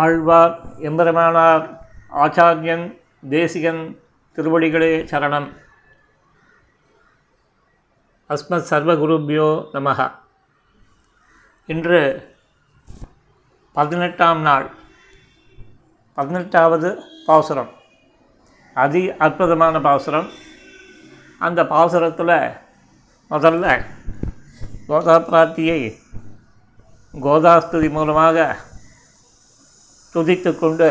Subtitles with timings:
[0.00, 1.64] ஆழ்வார் எம்பெருமானார்
[2.12, 2.84] ஆச்சாரியன்
[3.28, 3.82] தேசிகன்
[4.36, 5.48] திருவடிகளே சரணம்.
[8.28, 10.12] அஸ்மத் சர்வகுருபியோ நமக
[11.66, 12.00] இன்று
[13.72, 14.70] பதினெட்டாம் நாள்.
[16.14, 17.70] பதினெட்டாவது பாசுரம்.
[18.74, 20.28] அதி அற்புதமான பாசுரம்.
[21.38, 22.36] அந்த பாசுரத்தில்
[23.30, 23.84] முதல்ல
[24.86, 25.80] கோதா பிரார்த்தியை
[27.12, 28.56] கோதாஸ்துதி மூலமாக
[30.14, 30.88] துதித்து கொண்டு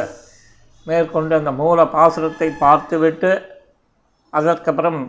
[0.85, 3.31] மேற்கொண்டு அந்த மூல பாசுரத்தை பார்த்துவிட்டு
[4.33, 5.01] அதற்கப்புறம்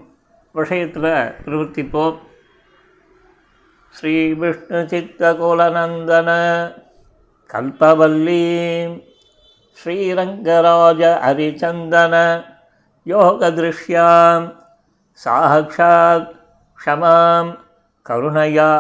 [0.55, 1.11] விஷயத்தில்
[1.45, 2.19] பிரவர்த்திப்போம்
[3.95, 6.31] ஸ்ரீ விஷ்ணு சித்தகுலநந்தன
[7.51, 8.43] கல்பவல்லி
[9.79, 12.15] ஸ்ரீரங்கராஜ ஹரிச்சந்தன
[13.07, 14.47] யோகதிருஷ்யாம்
[15.21, 16.29] சாக்ஷாத்
[16.79, 17.51] க்ஷமாம்
[18.07, 18.71] கருணையா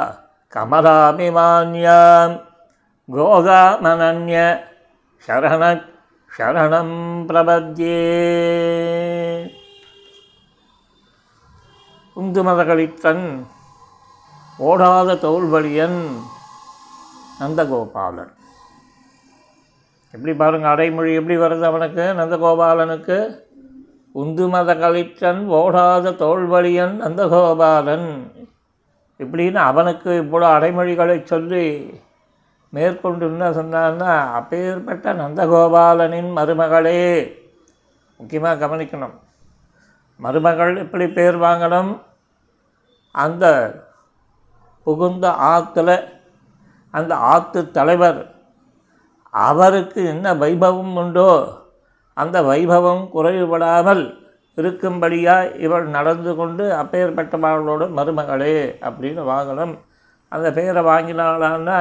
[0.52, 2.36] கமலாபிமான்யாம்
[3.08, 4.38] கோதாமனன்ய
[5.26, 5.84] சரண
[6.38, 6.94] சரணம்
[7.28, 7.98] பிரபத்யே.
[12.16, 13.44] உந்துமதகளித்தன்
[14.58, 16.00] ஓடாத தோல்வழியன்
[17.40, 18.32] நந்தகோபாலன்.
[20.10, 23.18] எப்படி பாருங்க அடைமொழி எப்படி வருது அவனுக்கு நந்தகோபாலனுக்கு?
[24.14, 28.08] உந்துமத கலிற்றன் ஓடாத தோல்வழியன் நந்தகோபாலன்.
[29.18, 31.66] இப்படின்னு அவனுக்கு இவ்வளோ அடைமொழிகளை சொல்லி
[32.72, 37.02] மேற்கொண்டு என்ன சொன்னான்னா அப்பேற்பட்ட நந்தகோபாலனின் மருமகளே.
[38.18, 39.16] முக்கியமாக கவனிக்கணும்.
[40.20, 41.92] மருமகள் எப்படி பேர் வாங்கணும்?
[43.12, 43.44] அந்த
[44.84, 45.90] புகுந்த ஆற்றுல
[46.90, 48.20] அந்த ஆற்று தலைவர்
[49.30, 51.30] அவருக்கு என்ன வைபவம் உண்டோ
[52.14, 54.02] அந்த வைபவம் குறைவுபடாமல்
[54.56, 59.74] இருக்கும்படியாக இவள் நடந்து கொண்டு அப்பேற்பட்டவர்களோட மருமகளே அப்படின்னு வாங்கணும்.
[60.28, 61.78] அந்த பேரை வாங்கினாலான்னா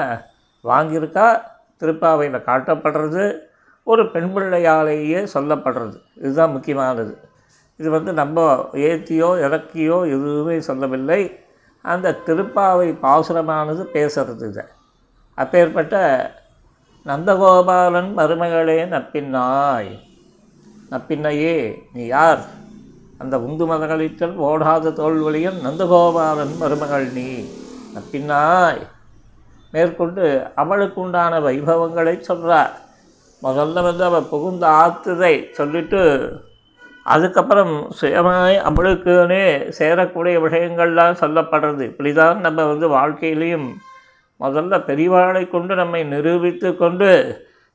[0.63, 1.41] வாங்கியிருக்கா
[1.79, 3.39] திருப்பாவையில் காட்டப்படுறது
[3.83, 5.95] ஒரு பெண் பிள்ளையாலேயே சொல்லப்படுறது.
[6.15, 7.17] இதுதான் முக்கியமானது.
[7.75, 11.39] இது வந்து நம்ம ஏற்றியோ இறக்கியோ எதுவுமே சொல்லவில்லை.
[11.81, 14.63] அந்த திருப்பாவை பாசுரமானது பேசுறது இதை.
[15.35, 15.95] அப்பேற்பட்ட
[17.05, 19.99] நந்தகோபாலன் மருமகளே நப்பின்னாய்.
[20.91, 22.39] நப்பின்னையே நீ யார்?
[23.17, 27.49] அந்த உந்து மதகளித்தல் ஓடாத தோல்வழியன் நந்தகோபாலன் மருமகள் நீ.
[27.95, 28.87] நப்பின்னாய்.
[29.73, 30.23] மேற்கொண்டு
[30.61, 32.73] அவளுக்கு உண்டான வைபவங்களை சொல்கிறார்
[33.41, 36.01] முதல்ல வந்து அவள் புகுந்த ஆத்துதை சொல்லிட்டு
[37.05, 39.45] அதுக்கப்புறம் சுயமாய் அவளுக்குனே
[39.77, 41.81] சேரக்கூடிய விஷயங்கள்லாம் சொல்லப்படுறது.
[41.91, 43.69] இப்படி தான் நம்ம வந்து வாழ்க்கையிலையும்
[44.39, 47.09] முதல்ல பெரியவாளை கொண்டு நம்மை நிரூபித்து கொண்டு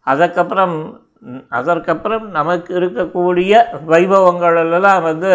[0.07, 0.77] அதற்கப்புறம்
[1.59, 3.53] அதற்கப்புறம் நமக்கு இருக்கக்கூடிய
[3.93, 5.33] வைபவங்களெல்லாம் வந்து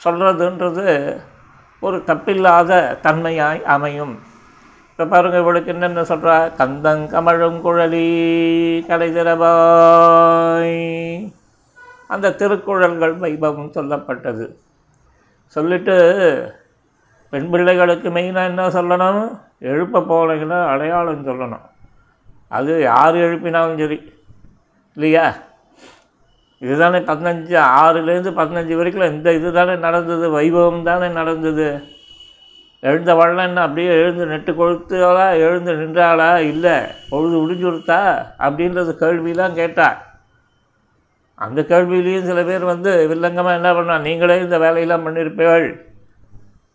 [0.00, 0.88] சொல்கிறதுன்றது
[1.82, 4.14] ஒரு தப்பில்லாத தன்மையாய் அமையும்.
[5.00, 8.08] இப்போ பாருங்கள் இவளுக்கு என்னென்ன சொல்கிறா கந்தங்கமழும் குழலி
[8.88, 10.74] கலைதிரபாய்
[12.06, 14.54] அந்த திருக்குறள்கள் வைபவம் சொல்லப்பட்டது.
[15.46, 16.52] சொல்லிட்டு
[17.30, 19.38] பெண் பிள்ளைகளுக்கு மெயினாக என்ன சொல்லணும்?
[19.58, 21.60] எழுப்ப போனீங்கன்னா அடையாளம் சொல்லணும்.
[22.48, 24.12] அது யார் எழுப்பினாலும் சரி.
[24.94, 25.34] இல்லையா?
[26.58, 31.98] இதுதானே பதினஞ்சு ஆறுலேருந்து பதினஞ்சு வரைக்கும் இந்த இது தானே நடந்தது வைபவம் தானே நடந்தது.
[32.82, 36.30] எழுந்த வள்ளம் என்ன அப்படியே எழுந்து நெட்டு கொழுத்தாளா எழுந்து நின்றாளா?
[36.52, 36.76] இல்லை.
[37.10, 37.98] பொழுது முடிஞ்சுடுத்தா?
[38.38, 39.98] அப்படின்றது கேள்வியெலாம் கேட்டாள்
[41.44, 45.66] அந்த கேள்வியிலையும் சில பேர் வந்து வில்லங்கமாக என்ன பண்ணால் நீங்களே இந்த வேலையெல்லாம் பண்ணியிருப்பீர்கள்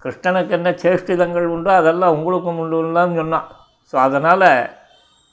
[0.04, 3.48] கிருஷ்ணனுக்கு என்ன சேஷ்டிதங்கள் உண்டோ அதெல்லாம் உங்களுக்கும் உண்டுலாம் சொன்னான்.
[3.94, 4.48] ஸோ அதனால்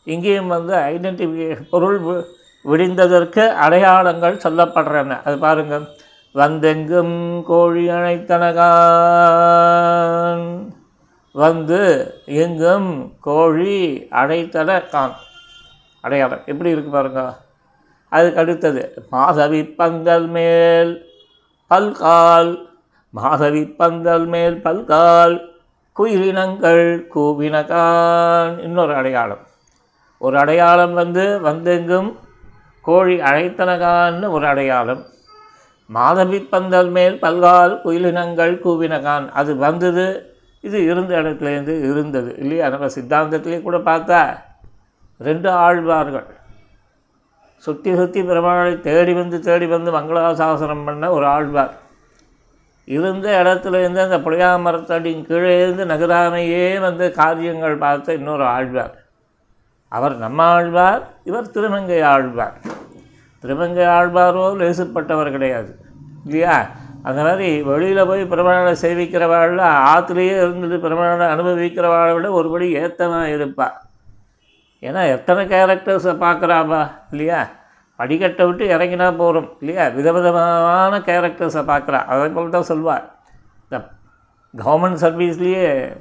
[0.06, 1.98] இங்கேயும் வந்து ஐடென்டிஃபிகேஷன் பொருள்
[2.64, 5.18] விடிந்ததற்கு அடையாளங்கள் சொல்லப்படுறன.
[5.24, 5.84] அது பாருங்கள்
[6.32, 10.72] வந்தெங்கும் கோழி அழைத்தனகான்
[11.32, 15.12] வந்து எங்கும் கோழி அடைத்தன கான்
[16.00, 16.40] அடையாளம்.
[16.46, 17.38] எப்படி இருக்கு பாருங்க.
[18.08, 21.08] அதுக்கு அடுத்தது மாதவி பந்தல் மேல்
[21.70, 22.68] பல்கால்.
[23.10, 25.50] மாதவி பந்தல் மேல் பல்கால்.
[25.98, 28.58] குயிலினங்கள் கூவினகான்.
[28.58, 29.46] இன்னொரு அடையாளம்.
[30.18, 32.18] ஒரு அடையாளம் வந்து வந்தெங்கும்
[32.82, 35.04] கோழி அழைத்தனகான்னு ஒரு அடையாளம்.
[35.96, 39.26] மாதவி பந்தல் மேல் பல்கால் குயிலினங்கள் கூவினகான்.
[39.40, 40.06] அது வந்தது
[40.60, 42.68] இது இருந்த இடத்துலேருந்து இருந்தது இல்லையா?
[42.68, 44.20] நம்ம சித்தாந்தத்திலே கூட பார்த்தா
[45.28, 46.28] ரெண்டு ஆழ்வார்கள்.
[47.64, 51.74] சுற்றி சுற்றி பெருமாளை தேடி வந்து தேடி வந்து மங்களாசாசனம் பண்ண ஒரு ஆழ்வார்.
[52.88, 58.94] இருந்த இடத்துலேருந்து அந்த புளியா மரத்தடியின் கீழே இருந்து நகராமையே வந்து காரியங்கள் பார்த்த இன்னொரு ஆழ்வார்.
[59.88, 62.56] அவர் நம்ம ஆழ்வார் இவர் திருமங்கை ஆழ்வார்.
[63.44, 65.72] திருமங்கை ஆழ்வாரோ லேசுப்பட்டவர் கிடையாது.
[66.24, 66.66] இல்லையா?
[67.02, 73.72] அந்த மாதிரி வெளியில் போய் பெருமாளை சேவிக்கிறவாள் ஆற்றுலேயே இருந்துட்டு பெருமாளை அனுபவிக்கிறவாளை விட ஒருபடி ஏத்தமாக இருப்பாள்
[74.82, 77.48] ஏன்னா எத்தனை கேரக்டர்ஸை பார்க்குறாப்பா இல்லையா?
[77.98, 79.88] படிக்கட்டை விட்டு இறங்கினா போகிறோம் இல்லையா?
[79.88, 82.04] விதவிதமான கேரக்டர்ஸை பார்க்குறா.
[82.04, 83.04] அதை போல் தான் சொல்வாள்
[83.68, 83.90] இந்த
[84.64, 85.96] கவர்மெண்ட் சர்வீஸ்லேயே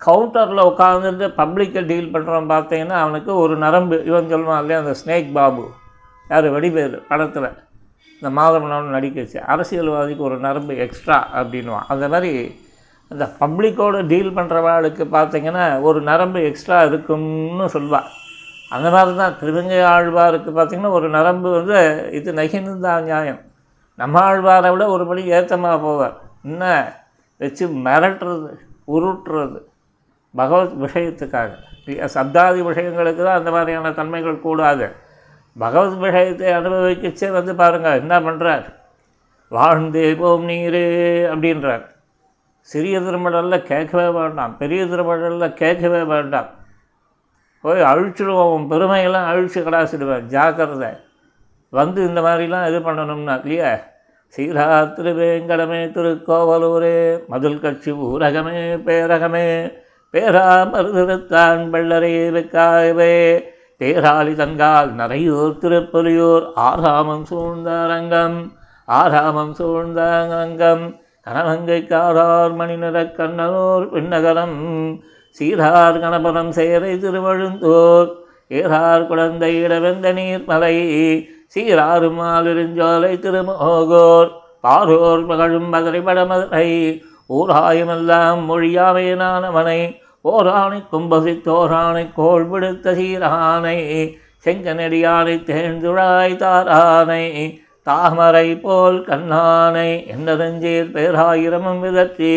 [0.00, 4.04] கவுண்டரில் உட்காந்துட்டு பப்ளிக்கை டீல் பண்ணுறோம் பார்த்தீங்கன்னா அவனுக்கு ஒரு நரம்பு.
[4.04, 4.82] இவன் சொல்லுவான் இல்லையா?
[4.82, 5.70] அந்த ஸ்னேக் பாபு.
[6.28, 6.44] யார்?
[6.44, 7.63] வடிவேறு படத்தில்.
[8.24, 9.38] இந்த மாதவனவன் நடிக்கச்சு.
[9.38, 12.60] அரசியல்வாதிக்கு ஒரு நரம்பு எக்ஸ்ட்ரா அப்படின்வான் அந்த மாதிரி
[13.08, 18.04] அந்த பப்ளிக்கோடு டீல் பண்ணுறவாளுக்கு பார்த்திங்கன்னா ஒரு நரம்பு எக்ஸ்ட்ரா இருக்கும்னு சொல்வாள்
[18.70, 23.40] அந்த மாதிரி தான் திருவங்கை ஆழ்வாருக்கு பார்த்திங்கன்னா ஒரு நரம்பு வந்து இது நகினுந்தான் நியாயம்.
[23.96, 26.46] நம்ம ஆழ்வாரை விட ஒரு படி ஏற்றமாக போவார்.
[26.48, 26.92] என்ன?
[27.38, 28.46] வச்சு மிரட்டுறது
[28.86, 29.60] உருட்டுறது.
[30.36, 31.50] பகவத் விஷயத்துக்காக.
[31.86, 34.90] சப்தாதி விஷயங்களுக்கு தான் அந்த மாதிரியான தன்மைகள் கூடாது.
[35.58, 38.64] பகவத் விஷயத்தை அனுபவிக்கச்சே வந்து பாருங்கள் என்ன பண்ணுறார்
[39.48, 40.84] வாழ்ந்தே போம் நீரே
[41.34, 41.84] அப்படின்றார்.
[42.60, 46.46] சிறிய திருமடலில் கேட்கவே வேண்டாம் பெரிய திருமடலில் கேட்கவே வேண்டாம்.
[47.60, 50.88] போய் அழிச்சிடுவோம் உன் பெருமையெல்லாம் அழிச்சு கடாசிடுவேன் ஜாக்கிரதை.
[51.68, 53.78] வந்து இந்த மாதிரிலாம் இது பண்ணணும்னா இல்லையா?
[54.36, 54.66] சீரா
[54.96, 59.72] திருவேங்கடமே திருக்கோவலூரே மதுள் கட்சி ஊரகமே பேரகமே
[60.12, 63.44] பேரா மருதிருத்தான் வெள்ளரே வெக்காயவே
[63.80, 68.38] தேராளி தங்கால் நரையூர் திருப்பொலியூர் ஆறாமம் சூழ்ந்த அரங்கம்
[68.88, 70.84] ஆறாமம் சூழ்ந்த அரங்கம்
[71.26, 74.58] கனவங்கைக்காரார் மணிநிறக் கண்ணனூர் விண்ணகரம்
[75.40, 78.10] சீரார் கணபரம் சேரை திருவழுந்தோர்
[78.50, 80.76] ஏறார் குழந்தை இடவெந்த நீர்மலை
[81.48, 84.30] சீராறு மாலிருஞ்சோலை திருமோகோர்
[84.64, 86.68] பாரோர் மகழும் மதுரை படமதுரை
[87.30, 89.80] ஊராயமெல்லாம் மொழியாமையனானவனை
[90.24, 93.78] ஓராணை கும்பசித்தோராணை கோள் விடுத்த சீரானை
[94.44, 97.24] செங்கனடியானை தேர்ந்துழாய் தாரானை
[97.86, 102.34] தாமரை போல் கண்ணானை என்னதஞ்சீர் பேராயிரமும் விதற்றி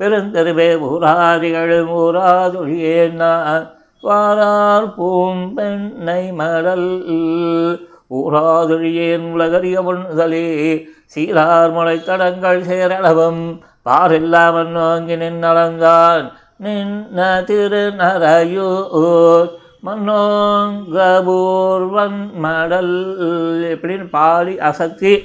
[0.00, 3.32] பெருந்தெருவே ஊராதிகளும் ஊராதொழியேனா
[4.04, 6.90] வாரார் பூம்பெண்ணை மடல்
[8.16, 10.48] ஊராதொழியேன் உலகறிய முன்னுதலே
[11.06, 13.42] சீரார் முளை தடங்கள் சேரளவும்
[13.84, 16.26] பாரில்லாமன் நோங்கி நின்னளந்தான்
[16.60, 19.48] நின்ன திருநரையூர்
[19.86, 22.94] மன்னோங்கபூர்வன் மடல்.
[23.72, 25.24] எப்படின்னு பாடி அசத்தி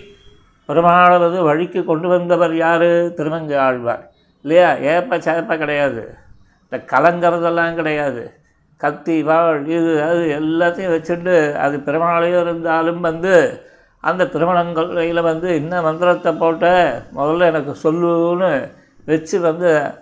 [0.69, 3.13] பெருமாளவது வழிக்கு கொண்டு வந்தவர் யார்?
[3.13, 4.11] திருமங்கை ஆழ்வார்
[4.45, 4.93] இல்லையா?
[4.93, 6.15] ஏப்ப சேப்ப கிடையாது.
[6.63, 8.33] இந்த கலங்கிறதெல்லாம் கிடையாது.
[8.81, 13.63] கத்தி வாழ் இது அது எல்லாத்தையும் வச்சுட்டு அது பெருமாளையும் இருந்தாலும் வந்து
[14.03, 18.71] அந்த திருமணங்களில் வந்து என்ன மந்திரத்தை போட்ட முதல்ல எனக்கு சொல்லுன்னு
[19.05, 19.93] வச்சு வந்து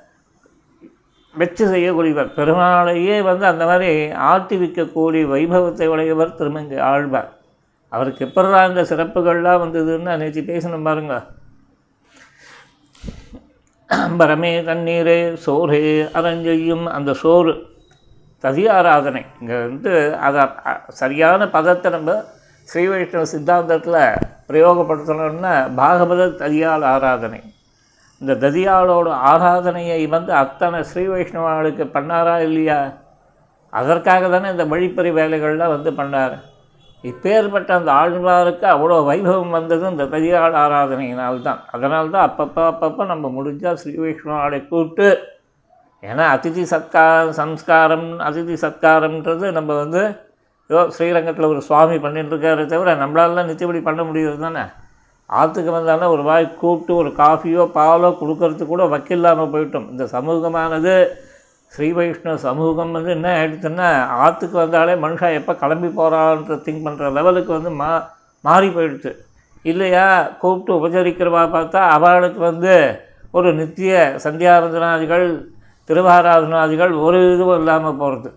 [1.33, 2.29] வச்சு செய்யக்கூடியவர்.
[2.37, 3.91] பெருமாளையே வந்து அந்த மாதிரி
[4.29, 7.29] ஆட்டி வைக்கக்கூடிய வைபவத்தை உடையவர் திருமங்கை ஆழ்வார்.
[7.95, 11.15] அவருக்கு எப்படிதான் இந்த சிறப்புகள்லாம் வந்ததுன்னு நேற்று பேசணும் பாருங்க.
[13.89, 15.79] அம்பரமே தண்ணீரே சோறு
[16.19, 17.53] அரஞ்செய்யும் அந்த சோறு.
[18.43, 19.93] ததியாராதனை இங்கே வந்து
[20.27, 20.43] அதை
[21.01, 22.11] சரியான பதத்தை நம்ம
[22.69, 24.01] ஸ்ரீ வைஷ்ணவ சித்தாந்தத்தில்
[24.49, 27.39] பிரயோகப்படுத்தணும்னா பாகவத ததியால் ஆராதனை.
[28.21, 32.93] இந்த ததியாளோட ஆராதனையை வந்து அத்தனை ஸ்ரீ வைஷ்ணவர்களுக்கு பண்ணாரா இல்லையா?
[33.73, 36.35] அதற்காக தானே இந்த வழிப்பறி வேலைகள்லாம் வந்து பண்ணார்.
[37.03, 41.59] இப்பேற்பட்ட அந்த ஆழ்வாருக்கு அவ்வளோ வைபவம் வந்தது இந்த ததியாள் ஆராதனையினால்தான்.
[41.71, 45.07] அதனால்தான் தான் அப்பப்போ அப்பப்போ நம்ம முடிஞ்சால் ஸ்ரீ வைஷ்ணவாளை கூப்பிட்டு
[46.03, 50.01] ஏன்னா அதிதி சத்காரம் சம்ஸ்காரம் அதிதி சத்காரம்ன்றது நம்ம வந்து
[50.69, 54.63] ஏதோ ஸ்ரீரங்கத்தில் ஒரு சுவாமி பண்ணிட்டுருக்காரு தவிர நம்மளாலாம் நித்தியபடி பண்ண முடியாது தானே
[55.29, 59.89] ஆற்றுக்கு வந்தாலும் ஒரு வாய் கூப்பிட்டு ஒரு காஃபியோ பாலோ கொடுக்கறதுக்கு கூட வக்கில்லாமல் போயிட்டோம்.
[59.93, 60.93] இந்த சமூகமானது
[61.71, 63.89] ஸ்ரீ வைஷ்ணவ சமூகம் வந்து என்ன ஆகிடுச்சுன்னா
[64.23, 67.89] ஆற்றுக்கு வந்தாலே மனுஷன் எப்போ கிளம்பி போகிறான்ற திங்க் பண்ணுற லெவலுக்கு வந்து மா
[68.43, 69.11] மாறி போயிடுச்சு.
[69.65, 70.07] இல்லையா?
[70.41, 72.73] கூப்பிட்டு உபச்சரிக்கிறவா பார்த்தா அவளுக்கு வந்து
[73.37, 73.93] ஒரு நித்திய
[74.25, 75.25] சந்தியாவந்தனாதிகள்
[75.89, 78.29] திருவாராதனாதிகள் ஒரு இதுவும் இல்லாமல் போகிறது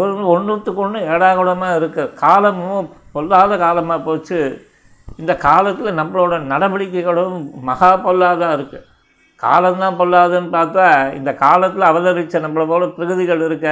[0.00, 4.40] ஒரு ஒன்றுத்துக்கு ஒன்று ஏடாகுடமாக இருக்குது காலமும் பொல்லாத காலமாக போச்சு.
[5.14, 8.86] இந்த காலத்தில் நம்மளோட நடவடிக்கைகளும் மகா பொல்லாதாக இருக்குது
[9.36, 13.68] காலம்தான் பொல்லாதுன்னு பார்த்தா இந்த காலத்தில் அவதரித்த நம்மளை போல பிரகதிகள் இருக்க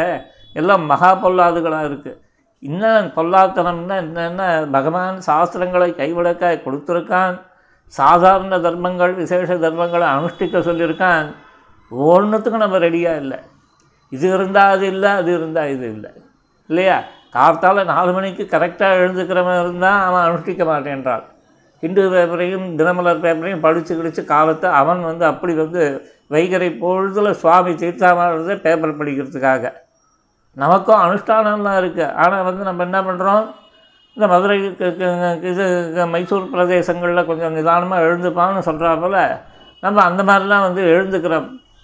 [0.52, 2.20] எல்லாம் மகா பொல்லாதுகளாக இருக்குது
[2.58, 7.40] இன்னும் பொல்லாத்தனம்னா என்னென்ன பகவான் சாஸ்திரங்களை கைவிடக்க கொடுத்துருக்கான்.
[7.86, 11.26] சாதாரண தர்மங்கள் விசேஷ தர்மங்களை அனுஷ்டிக்க சொல்லியிருக்கான்.
[11.90, 13.38] ஒன்றுத்துக்கும் நம்ம ரெடியாக இல்லை.
[14.08, 16.10] இது இருந்தால் அது இல்லை அது இருந்தால் இது இல்லை.
[16.66, 17.02] இல்லையா?
[17.34, 21.24] கார்த்தால நாலு மணிக்கு கரெக்டாக எழுந்துக்கிறவன் இருந்தால் அவன் அனுஷ்டிக்க மாட்டேன்றான்.
[21.82, 25.82] ஹிந்து பேப்பரையும் தினமலர் பேப்பரையும் படித்து கிடிச்சு காலத்தை அவன் வந்து அப்படி வந்து
[26.34, 29.72] வைகரை பொழுதில் சுவாமி தீர்த்தாமதை பேப்பர் படிக்கிறதுக்காக.
[30.56, 33.44] நமக்கும் அனுஷ்டானம்லாம் இருக்குது ஆனால் வந்து நம்ம என்ன பண்ணுறோம்
[34.16, 34.56] இந்த மதுரை
[35.50, 35.64] இது
[36.14, 39.20] மைசூர் பிரதேசங்களில் கொஞ்சம் நிதானமாக எழுந்துப்பான்னு சொல்கிறா போல்
[39.82, 41.36] நம்ம அந்த மாதிரிலாம் வந்து எழுந்துக்கிற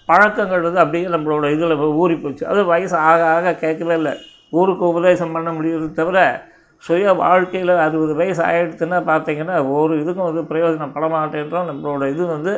[0.09, 4.15] பழக்கங்கள் வந்து அப்படியே நம்மளோட இதில் ஊறி போச்சு அது வயசு ஆக ஆக கேட்கவே இல்லை.
[4.53, 6.19] ஊருக்கு உபதேசம் பண்ண முடியுது தவிர
[6.85, 12.53] சுய வாழ்க்கையில் அறுபது வயசு ஆகிடுச்சுன்னா பார்த்தீங்கன்னா ஒரு இதுக்கும் வந்து பிரயோஜனம் பட மாட்டேன்றோம் நம்மளோட இது வந்து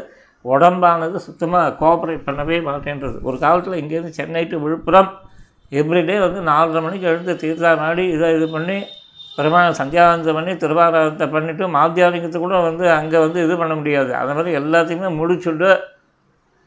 [0.44, 3.16] உடம்பானது சுத்தமாக கோஆப்ரேட் பண்ணவே மாட்டேன்றது.
[3.28, 5.11] ஒரு காலத்தில் இங்கேருந்து சென்னை டு விழுப்புரம்
[5.72, 8.78] எவ்ரிடே வந்து நாலரை மணிக்கு எழுந்து தீர்த்தா நாடி இதை இது பண்ணி
[9.37, 14.11] பெருமாள் சந்தியாவந்தம் பண்ணி திருவாரத்தை பண்ணிவிட்டு மாத்தியானிக்கத்தை கூட வந்து அங்கே வந்து இது பண்ண முடியாது.
[14.20, 15.70] அந்த மாதிரி எல்லாத்தையுமே முடிச்சுட்டு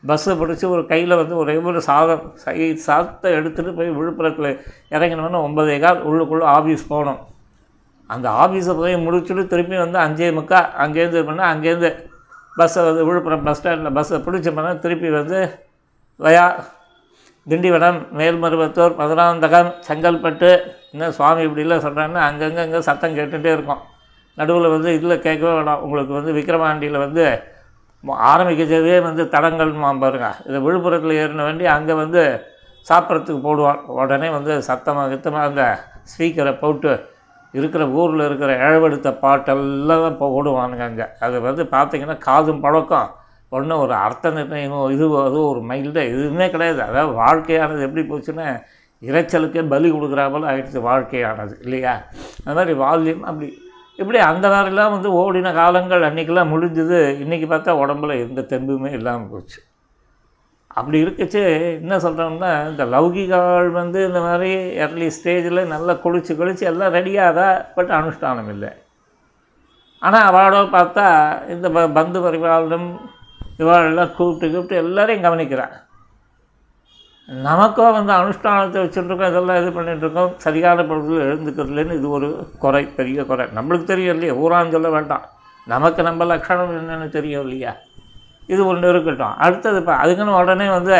[0.10, 2.58] பஸ்ஸை பிடிச்சி ஒரு கையில் வந்து ஒரே ஒரு சாதம் சை
[2.88, 4.50] சாதத்தை எடுத்துகிட்டு போய் விழுப்புரத்தில்
[4.96, 7.22] இறங்கினோன்னா ஒன்பதே கால் உள்ளுக்குள்ளே ஆஃபீஸ் போகணும்
[8.10, 11.92] அந்த ஆஃபீஸை போய் முடிச்சுட்டு திரும்பி வந்து அஞ்சே முக்கா அங்கேருந்து இது பண்ணால் அங்கேருந்து
[12.60, 15.40] பஸ்ஸை வந்து விழுப்புரம் பஸ் ஸ்டாண்டில் பஸ்ஸை பிடிச்சோம்னா திருப்பி வந்து
[16.20, 16.46] வயா
[17.48, 20.50] திண்டிவனம் மேல்மருவத்தூர் மதுராந்தகம் செங்கல்பட்டு
[20.94, 23.82] இன்னும் சுவாமி இப்படிலாம் சொல்கிறாங்கன்னா அங்கங்கே அங்கே சத்தம் கேட்டுகிட்டே இருக்கும்.
[24.38, 25.82] நடுவில் வந்து இதில் கேட்கவே வேணாம்.
[25.86, 27.26] உங்களுக்கு வந்து விக்ரவாண்டியில் வந்து
[28.14, 30.30] ஆரம்பிக்கிறதே வந்து தடங்கள் பாருங்க.
[30.48, 32.22] இது விழுப்புரத்தில் ஏறின வண்டி அங்கே வந்து
[32.88, 35.64] சாப்பிட்றதுக்கு போடுவான் உடனே வந்து சத்தமாக கித்தமாக அந்த
[36.12, 36.92] ஸ்பீக்கரை போட்டு
[37.54, 40.28] இருக்கிற ஊரில் இருக்கிற இழவெடுத்த பாட்டெல்லாம் இப்போ
[40.88, 41.06] அங்கே.
[41.20, 43.10] அது வந்து பார்த்திங்கன்னா காதும் பழக்கம்.
[43.52, 46.82] ஒன்றும் ஒரு அர்த்த நிர்ணயமோ இது அது ஒரு மைல்டு எதுவுமே கிடையாது.
[46.90, 48.48] அதாவது வாழ்க்கையானது எப்படி போச்சுன்னா
[49.02, 51.94] இரைச்சலுக்கே பலி கொடுக்குறா போல ஆகிடுச்சு வாழ்க்கையானது இல்லையா?
[52.46, 53.48] அந்த மாதிரி வால்யூம் அப்படி
[54.00, 57.00] இப்படி அந்த மாதிரிலாம் வந்து ஓடின காலங்கள் அன்றைக்கெல்லாம் முடிஞ்சுது.
[57.24, 59.60] இன்றைக்கி பார்த்தா உடம்புல எந்த தெம்புமே இல்லாமல் போச்சு.
[60.78, 61.42] அப்படி இருக்கச்சு
[61.82, 64.50] என்ன சொல்கிறோம்னா இந்த லௌகிகாள் வந்து இந்த மாதிரி
[64.86, 68.72] எர்லி ஸ்டேஜில் நல்லா குளிச்சு குளிச்சு எல்லாம் ரெடியாகதா பட் அனுஷ்டானம் இல்லை.
[70.02, 71.06] ஆனால் அவளோட பார்த்தா
[71.54, 72.90] இந்த ப பந்து பரிபாலனம்
[73.64, 75.76] இவாளெல்லாம் கூப்பிட்டு கூப்பிட்டு எல்லோரையும் கவனிக்கிறான்.
[77.30, 82.28] நமக்கும் வந்து அனுஷ்டானத்தை வச்சுட்டுருக்கோம் இதெல்லாம் இது பண்ணிகிட்ருக்கோம் சரியான பொழுது எழுந்துக்கிறதுலேன்னு இது ஒரு
[82.64, 83.46] குறை பெரிய குறை.
[83.58, 85.24] நம்மளுக்கு தெரியும் இல்லையா ஊரான்னு சொல்ல வேண்டாம்.
[85.68, 87.72] நமக்கு நம்ம லட்சணம் என்னென்னு தெரியும் இல்லையா
[88.54, 89.36] இது ஒன்று இருக்கட்டும்.
[89.46, 90.98] அடுத்தது இப்போ அதுக்குன்னு உடனே வந்து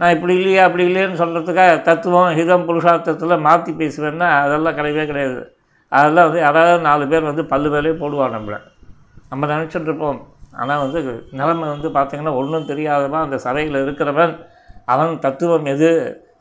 [0.00, 5.42] நான் இப்படி இல்லையா அப்படி இல்லையேன்னு சொல்கிறதுக்காக தத்துவம் ஹிதம் புருஷார்த்தத்தில் மாற்றி பேசுவேன்னா அதெல்லாம் கிடையவே கிடையாது.
[5.92, 8.58] அதெல்லாம் வந்து யாராவது நாலு பேர் வந்து பல்லு வேலையே போடுவான் நம்மளை.
[9.30, 10.20] நம்ம நினச்சிட்ருப்போம்
[10.60, 11.00] ஆனால் வந்து
[11.40, 14.34] நிலைமை வந்து பார்த்திங்கன்னா ஒன்றும் தெரியாதவன் அந்த சபையில் இருக்கிறவன்
[14.88, 15.90] அவன் தத்துவம் எது?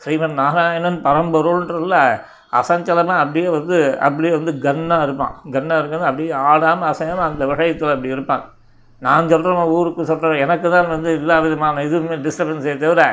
[0.04, 1.98] ஸ்ரீமன் நாராயணன் பரம்பொருள்ன்றல
[2.60, 5.36] அசஞ்சலமாக அப்படியே வந்து அப்படியே வந்து கன்னாக இருப்பான்.
[5.56, 8.44] கன்னாக இருக்கிறது அப்படியே ஆடாமல் அசையாமல் அந்த விஷயத்தில் அப்படி இருப்பான்.
[9.02, 13.04] நான் சொல்கிறேன் ஊருக்கு சொல்கிற எனக்கு தான் வந்து எல்லா விதமான இதுவுமே டிஸ்டர்பன்ஸே தவிர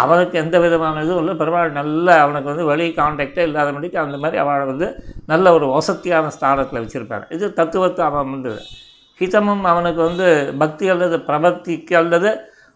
[0.00, 1.34] அவனுக்கு எந்த விதமான இதுவும் இல்லை.
[1.36, 4.88] பெருமாள் நல்ல அவனுக்கு வந்து வெளி கான்டாக்டே இல்லாதபடிக்கு அந்த மாதிரி அவளை வந்து
[5.26, 7.24] நல்ல ஒரு வசத்தியான ஸ்தானத்தில் வச்சுருப்பார்.
[7.36, 8.52] இது தத்துவத்தை அவன் வந்து.
[9.20, 12.30] ஹிதமும் அவனுக்கு வந்து பக்தி அல்லது பிரபத்திக்கு அல்லது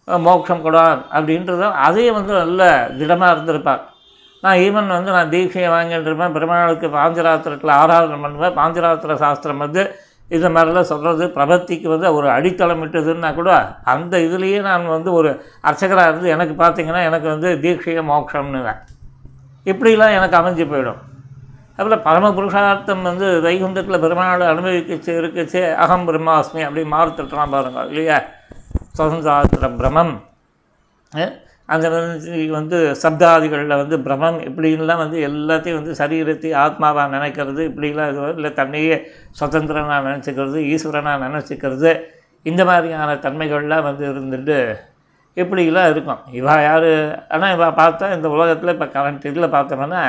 [0.08, 2.62] மோட்சம் கொடான் அப்படின்றதும் அதையும் வந்து நல்ல
[2.98, 3.82] திடமாக இருந்திருப்பார்.
[4.42, 8.56] நான் ஈவன் வந்து நான் தீட்சையை வாங்கிட்டு இருப்பேன் பெருமாளுக்கு பாஞ்சராத்திரத்தில் ஆராதனை பண்ணுவேன்.
[8.58, 9.84] பாஞ்சராத்திர சாஸ்திரம் வந்து
[10.36, 13.50] இது மாதிரிலாம் சொல்கிறது பிரபத்திக்கு வந்து ஒரு அடித்தளம் விட்டதுன்னா கூட
[13.92, 15.30] அந்த இதுலேயே நான் வந்து ஒரு
[15.68, 18.80] அர்ச்சகராக இருந்து எனக்கு பார்த்தீங்கன்னா எனக்கு வந்து தீட்சைய மோட்சம்னுவேன்.
[19.70, 21.02] இப்படிலாம் எனக்கு அமைஞ்சு போயிடும்.
[21.78, 28.18] அதில் பரம புருஷார்த்தம் வந்து வைகுண்டத்தில் பெருமாளை அனுபவிக்கச்சு இருக்கச்சு அகம் பிரம்மாஸ்மி அப்படி மாறுத்துட்டுலாம் பாருங்க இல்லையா?
[28.98, 30.12] சுதந்திர பிரமம்.
[31.12, 31.26] அங்கே
[31.74, 38.26] அந்த வந்து வந்து சப்தாதிகளில் வந்து பிரமம் இப்படின்லாம் வந்து எல்லாத்தையும் வந்து சரீரத்தை ஆத்மாவாக நினைக்கிறது இப்படிலாம் இது
[38.38, 38.96] இல்லை தன்னையே
[39.40, 41.92] சுதந்திரனாக நினச்சிக்கிறது ஈஸ்வரனாக நினச்சிக்கிறது
[42.46, 44.58] இந்த மாதிரியான தன்மைகள்லாம் வந்து இருந்துட்டு
[45.36, 46.20] இப்படிலாம் இருக்கும்.
[46.40, 46.90] இவா யார்?
[47.34, 50.02] ஆனால் இவா பார்த்தா இந்த உலகத்தில் இப்போ கரண்ட் இதில் பார்த்தோம்னா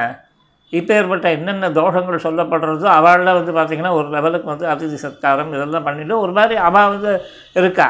[0.73, 6.33] இப்பேற்பட்ட என்னென்ன தோஷங்கள் சொல்லப்படுறதோ அவள்லாம் வந்து பார்த்திங்கன்னா ஒரு லெவலுக்கு வந்து அதிதி சத்காரம் இதெல்லாம் பண்ணிவிட்டு ஒரு
[6.39, 7.13] மாதிரி அவள் வந்து
[7.59, 7.87] இருக்கா.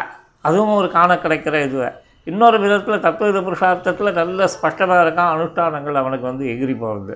[0.47, 1.79] அதுவும் ஒரு காண கிடைக்கிற இது
[2.27, 7.15] இன்னொரு விதத்தில் தத்துவ புருஷார்த்தத்தில் நல்ல ஸ்பஷ்டமாக இருக்கான் அனுஷ்டானங்கள் அவனுக்கு வந்து எகிரி போகிறது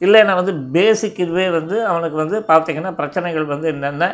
[0.00, 4.06] இல்லைன்னா வந்து பேசிக் இதுவே வந்து அவனுக்கு வந்து பார்த்திங்கன்னா பிரச்சனைகள் வந்து என்னென்ன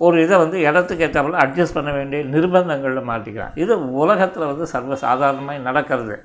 [0.00, 3.52] ஒரு இதை வந்து இடத்துக்கு ஏற்றாப்புல அட்ஜஸ்ட் பண்ண வேண்டிய நிர்பந்தங்களில் மாட்டிக்கிறான்.
[3.54, 6.16] இது உலகத்தில் வந்து சர்வசாதாரணமாக நடக்கிறது.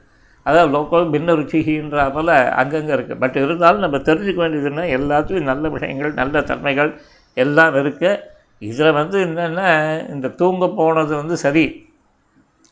[0.45, 6.13] அதாவது லோக்கல் பின்ன ருச்சிகின்ற போல் அங்கங்கே இருக்குது பட் இருந்தாலும் நம்ம தெரிஞ்சுக்க வேண்டியதுன்னா எல்லாத்துலேயும் நல்ல விஷயங்கள்
[6.13, 6.91] நல்ல தன்மைகள்
[7.37, 8.13] எல்லாம் இருக்குது
[8.61, 9.67] இதில் வந்து என்னென்னா
[10.09, 11.65] இந்த தூங்க போனது வந்து சரி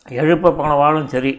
[0.06, 1.32] எழுப்ப போனவாளும் சரி.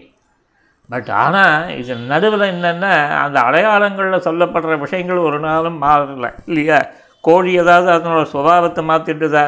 [0.91, 2.93] பட் ஆனால் இது நடுவில் என்னென்னா
[3.25, 6.79] அந்த அடையாளங்களில் சொல்லப்படுற விஷயங்கள் ஒரு நாளும் மாறலை இல்லையா?
[7.21, 9.45] கோழி ஏதாவது அதனோட சுபாவத்தை மாற்றிட்டுதா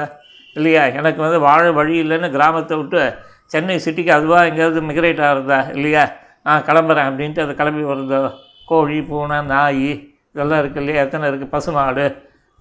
[0.56, 0.86] இல்லையா?
[0.98, 3.02] எனக்கு வந்து வாழ வழி இல்லைன்னு கிராமத்தை விட்டு
[3.46, 6.04] சென்னை சிட்டிக்கு அதுவாக எங்கேயாவது மிக்ரேட் ஆகிறதா இல்லையா?
[6.42, 8.20] நான் கிளம்புறேன் அப்படின்ட்டு அது கிளம்பி வருதோ.
[8.66, 9.90] கோழி பூனை நாய்
[10.34, 11.02] இதெல்லாம் இருக்குது இல்லையா?
[11.02, 12.04] எத்தனை இருக்குது பசுமாடு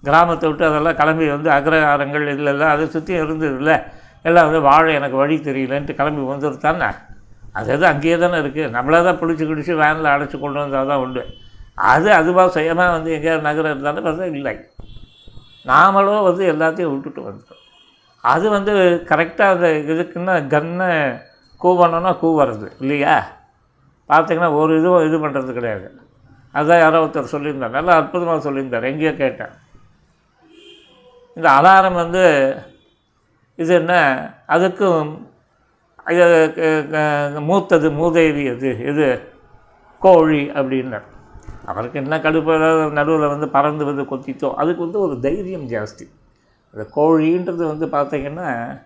[0.08, 3.72] கிராமத்தை விட்டு அதெல்லாம் கிளம்பி வந்து அக்ரஹாரங்கள் இதில் அதை சுற்றி இருந்ததில்ல
[4.28, 6.88] எல்லாம் வந்து வாழ எனக்கு வழி தெரியலன்ட்டு கிளம்பி வந்துருத்தானே?
[7.58, 11.22] அது அது அங்கேயே தானே இருக்குது நம்மளே தான் பிடிச்சி கிடிச்சி வேனில் அடைச்சி கொண்டு வந்தால் தான் உண்டு.
[11.92, 14.52] அது அதுவாக சுயமாக வந்து எங்கேயாவது நகரம் இருந்தாலும் பார்த்தா இல்லை.
[15.70, 17.64] நாமளும் வந்து எல்லாத்தையும் விட்டுட்டு வந்துட்டோம்.
[18.24, 18.72] அது வந்து
[19.10, 20.90] கரெக்டாக அந்த இதுக்குன்னா கன்னை
[21.60, 23.14] கூவணும்னா கூவுறது இல்லையா?
[24.10, 25.88] பார்த்தீங்கன்னா ஒரு இதுவும் இது பண்ணுறது கிடையாது.
[26.54, 27.76] அதான் யாரோ ஒருத்தர் சொல்லியிருந்தார்.
[27.78, 28.88] நல்லா அற்புதமாக சொல்லியிருந்தார்.
[28.92, 29.52] எங்கேயோ கேட்டேன்.
[31.34, 32.54] இந்த அலாரம் வந்து
[33.56, 33.94] இது என்ன?
[34.48, 35.18] அதுக்கும்
[36.08, 36.52] இது
[36.90, 39.20] க- மூத்தது மூதேவி அது இது
[40.00, 41.08] கோழி அப்படின்னார்
[41.64, 42.90] அவருக்கு என்ன கடுப்பு?
[42.90, 46.06] நடுவில் வந்து பறந்து வந்து கொத்தித்தோ அதுக்கு வந்து ஒரு தைரியம் ஜாஸ்தி.
[46.74, 48.80] அந்த கோழின்றது வந்து பார்த்தீங்கன்னா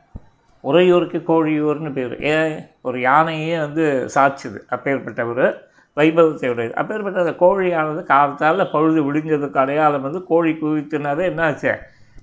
[0.60, 2.20] உறையூருக்கு கோழியூர்னு பேர்.
[2.20, 5.54] ஏன் ஒரு யானையே வந்து சாட்சிது அப்பேற்பட்டவர்
[5.96, 11.76] வைபவத்தை உடையது அப்பேற்பட்ட அந்த கோழியானது காலத்தால் பொழுது விடிஞ்சதுக்கு அடையாளம் வந்து கோழி குவித்துனாவே என்னாச்சு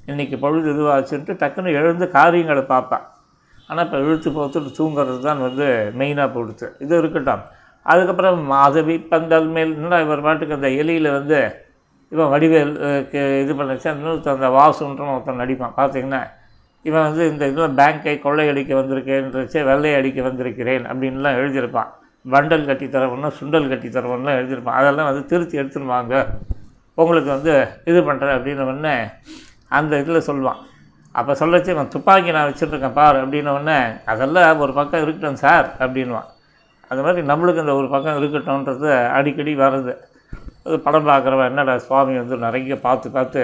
[0.09, 3.03] இன்றைக்கி பொழுது இதுவாச்சுன்ட்டு டக்குன்னு எழுந்து காரியங்களை பார்ப்பேன்.
[3.69, 5.65] ஆனால் இப்போ இழுத்து போத்துட்டு தூங்குறது தான் வந்து
[5.99, 6.67] மெயினாக போடுது.
[6.83, 7.43] இது இருக்கட்டும்.
[7.91, 11.37] அதுக்கப்புறம் மாதவி பந்தல் மேல் என்னடா இவர் பாட்டுக்கு அந்த எலியில் வந்து
[12.13, 12.73] இவன் வடிவேல்
[13.43, 13.87] இது பண்ணிச்சு.
[13.95, 15.75] இன்னொருத்தன் அந்த வாசுன்றவன் ஒருத்தன் நடிப்பான்.
[15.79, 16.21] பார்த்தீங்கன்னா
[16.89, 21.91] இவன் வந்து இந்த இதில் பேங்கை கொள்ளையடிக்க வந்திருக்கேன்றச்சு வெள்ளை அடிக்க வந்திருக்கிறேன் அப்படின்லாம் எழுதியிருப்பான்.
[22.25, 24.79] பண்டல் கட்டி தரவன்னா சுண்டல் கட்டி தரவன்லாம் எழுதியிருப்பான்.
[24.81, 26.15] அதெல்லாம் வந்து திருத்தி எடுத்துன்னு வாங்க.
[27.01, 27.53] உங்களுக்கு வந்து
[27.91, 28.95] இது பண்ணுறேன் அப்படின்னு உடனே
[29.71, 30.59] அந்த இதில் சொல்லுவான்.
[31.15, 36.29] அப்போ சொல்லச்சு இவன் துப்பாக்கி நான் வச்சுருக்கேன் பார் அப்படின்ன உடனே அதெல்லாம் ஒரு பக்கம் இருக்கட்டும் சார் அப்படின்வான்
[36.87, 39.93] அது மாதிரி நம்மளுக்கு இந்த ஒரு பக்கம் இருக்கட்டும்ன்றது அடிக்கடி வருது
[40.63, 43.43] அது படம் பார்க்குறவன் என்னடா சுவாமி வந்து நிறைய பார்த்து பார்த்து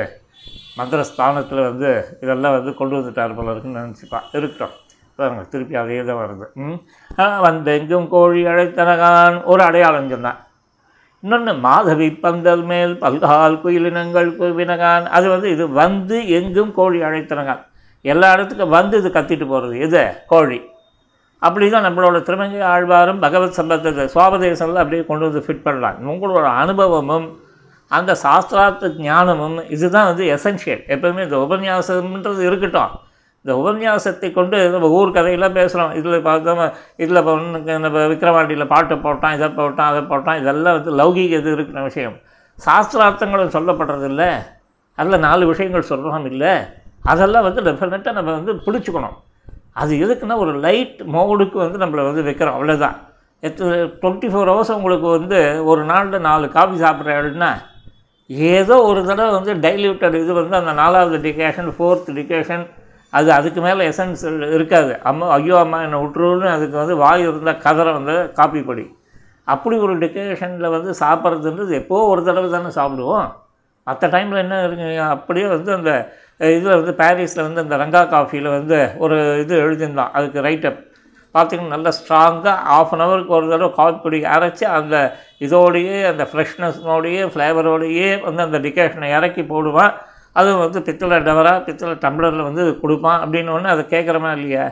[0.76, 1.90] மந்திர ஸ்தானத்தில் வந்து
[2.22, 4.28] இதெல்லாம் வந்து கொண்டு வந்துட்டார் போல இருக்குன்னு நினச்சிப்பான்.
[4.32, 4.76] இருக்கட்டும்.
[5.16, 6.46] பாருங்க திருப்பி அதே தான் வருது.
[6.54, 6.78] ம்?
[7.42, 10.40] வந்தெங்கும் கோழி அழைத்தனகான் ஒரு அடையாளம் சொன்னான்.
[11.24, 15.06] இன்னொன்று மாதவி பந்தல் மேல் பல்கால் குயிலினங்கள் குவினகான்.
[15.06, 17.62] அது வந்து இது வந்து எங்கும் கோழி அழைத்தனகான்.
[18.02, 20.60] எல்லா இடத்துக்கும் வந்து இது கத்திட்டு போகிறது இது கோழி.
[21.40, 25.98] அப்படி தான் நம்மளோட திருமங்கை ஆழ்வாரும் பகவத் சம்பந்தத்தை சுவாபதேசம்லாம் அப்படியே கொண்டு வந்து ஃபிட் பண்ணலாம்.
[26.14, 27.28] உங்களோட அனுபவமும்
[27.88, 32.94] அந்த சாஸ்திரார்த்த ஞானமும் இதுதான் வந்து எசென்ஷியல் எப்போவுமே இந்த உபன்யாசம்ன்றது இருக்கட்டும்.
[33.48, 36.62] இந்த உபன்யாசத்தை கொண்டு நம்ம ஊர் கதையெல்லாம் பேசுகிறோம் இதில் பார்த்தோம்
[37.02, 41.52] இதில் இப்போ ஒன்று நம்ம விக்ரவாண்டியில் பாட்டு போட்டான் இதை போட்டான் அதை போட்டான் இதெல்லாம் வந்து லௌகீக இது
[41.56, 42.16] இருக்கிற விஷயம்.
[42.58, 44.24] சாஸ்திரார்த்தங்களும் சொல்லப்படுறதில்ல.
[44.98, 46.52] அதில் நாலு விஷயங்கள் சொல்கிறோம் இல்லை.
[47.12, 49.16] அதெல்லாம் வந்து டெஃபினட்டாக நம்ம வந்து பிடிச்சிக்கணும்
[49.82, 52.58] அது எதுக்குன்னா ஒரு லைட் மோடுக்கு வந்து நம்மளை வந்து வைக்கிறோம்.
[52.58, 52.98] அவ்வளோதான்
[53.44, 55.40] எத்தனை டுவெண்ட்டி ஃபோர் ஹவர்ஸ் உங்களுக்கு வந்து
[55.72, 57.52] ஒரு நாளில் நாலு காஃபி சாப்பிட்றேன்னா
[58.56, 62.66] ஏதோ ஒரு தடவை வந்து டைல்யூட்டட் இது வந்து அந்த நாலாவது டிகேஷன் ஃபோர்த் டிகேஷன்
[63.10, 65.02] அது அதுக்கு மேலே எசன்ஸ் இருக்காது.
[65.02, 68.86] அம்மா ஐயோ அம்மா என்னை விட்டுருன்னு அதுக்கு வந்து வாய் இருந்தால் கதற வந்து காப்பி பொடி.
[69.44, 73.30] அப்படி ஒரு டெக்கரேஷனில் வந்து சாப்பிட்றதுன்றது எப்போ ஒரு தடவை தானே சாப்பிடுவோம்.
[73.84, 75.92] மற்ற டைமில் என்ன இருக்குங்க அப்படியே வந்து அந்த
[76.38, 80.12] இதில் வந்து பாரிஸில் வந்து அந்த ரங்கா காஃபியில் வந்து ஒரு இது எழுதியிருந்தான்.
[80.12, 80.86] அதுக்கு ரைட்டப்
[81.36, 84.96] பார்த்திங்கன்னா நல்லா ஸ்ட்ராங்காக ஆஃப் அன் ஹவருக்கு ஒரு தடவை காஃபி பொடி அரைச்சி அந்த
[85.40, 89.92] இதோடையே அந்த ஃப்ரெஷ்னஸ்னோடையே ஃப்ளேவரோடையே வந்து அந்த டிகேஷனை இறக்கி போடுவேன்.
[90.40, 94.66] அதுவும் வந்து பித்தளை டவரா பித்தளை டம்ளரில் வந்து கொடுப்பான் அப்படின்னு ஒன்று அதை கேட்குறமா இல்லையா.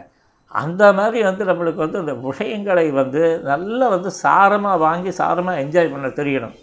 [0.62, 6.10] அந்த மாதிரி வந்து நம்மளுக்கு வந்து அந்த விஷயங்களை வந்து நல்லா வந்து சாரமாக வாங்கி சாரமாக என்ஜாய் பண்ண
[6.20, 6.56] தெரியணும்.